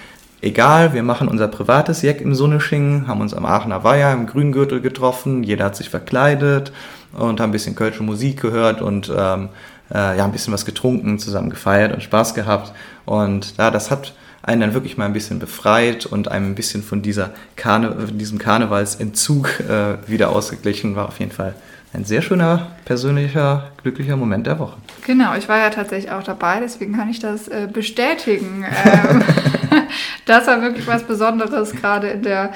[0.43, 4.81] egal, wir machen unser privates Jack im Sonneschingen, haben uns am Aachener Weiher im Grüngürtel
[4.81, 6.73] getroffen, jeder hat sich verkleidet
[7.13, 9.49] und haben ein bisschen kölsche Musik gehört und ähm,
[9.93, 12.73] äh, ja, ein bisschen was getrunken, zusammen gefeiert und Spaß gehabt.
[13.05, 16.83] Und ja, das hat einen dann wirklich mal ein bisschen befreit und einem ein bisschen
[16.83, 20.97] von dieser Karne diesem Karnevalsentzug äh, wieder ausgeglichen.
[20.97, 21.55] War auf jeden Fall
[21.93, 24.77] ein sehr schöner, persönlicher, glücklicher Moment der Woche.
[25.07, 28.65] Genau, ich war ja tatsächlich auch dabei, deswegen kann ich das äh, bestätigen.
[28.85, 29.23] Ähm,
[30.27, 32.53] das war wirklich was Besonderes, gerade in der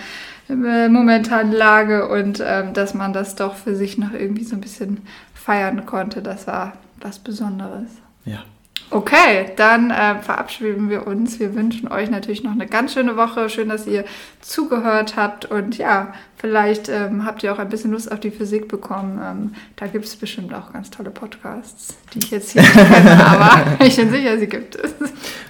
[0.48, 4.60] äh, momentanen Lage und ähm, dass man das doch für sich noch irgendwie so ein
[4.60, 5.02] bisschen
[5.34, 7.88] feiern konnte, das war was Besonderes.
[8.24, 8.44] Ja.
[8.90, 11.40] Okay, dann äh, verabschieden wir uns.
[11.40, 13.48] Wir wünschen euch natürlich noch eine ganz schöne Woche.
[13.48, 14.04] Schön, dass ihr
[14.40, 15.46] zugehört habt.
[15.46, 16.12] Und ja,
[16.44, 19.18] vielleicht ähm, habt ihr auch ein bisschen Lust auf die Physik bekommen.
[19.24, 23.26] Ähm, da gibt es bestimmt auch ganz tolle Podcasts, die ich jetzt hier nicht kenne,
[23.26, 24.92] aber ich bin sicher, sie gibt es.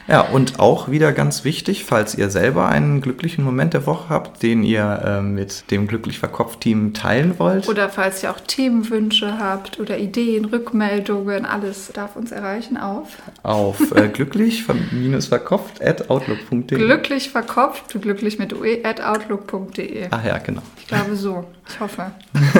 [0.06, 4.44] Ja, und auch wieder ganz wichtig, falls ihr selber einen glücklichen Moment der Woche habt,
[4.44, 7.66] den ihr äh, mit dem Glücklich Verkopft-Team teilen wollt.
[7.66, 13.08] Oder falls ihr auch Themenwünsche habt oder Ideen, Rückmeldungen, alles darf uns erreichen auf.
[13.42, 16.78] Auf äh, glücklich-verkopft.outlook.de.
[16.78, 20.06] Glücklich verkopft, glücklich mit ue, at outlook.de.
[20.10, 20.62] Ach ja, genau.
[20.84, 21.46] Ich glaube so.
[21.66, 22.10] Ich hoffe.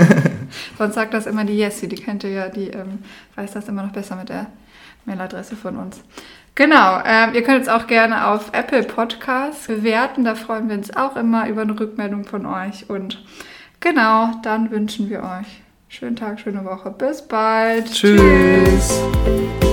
[0.78, 3.00] Sonst sagt das immer die Jessie, die kennt ihr ja, die ähm,
[3.36, 4.46] weiß das immer noch besser mit der
[5.04, 6.00] Mailadresse von uns.
[6.54, 10.24] Genau, ähm, ihr könnt es auch gerne auf Apple Podcasts bewerten.
[10.24, 12.88] Da freuen wir uns auch immer über eine Rückmeldung von euch.
[12.88, 13.22] Und
[13.80, 16.90] genau, dann wünschen wir euch schönen Tag, schöne Woche.
[16.90, 17.92] Bis bald.
[17.92, 19.02] Tschüss.
[19.24, 19.63] Tschüss.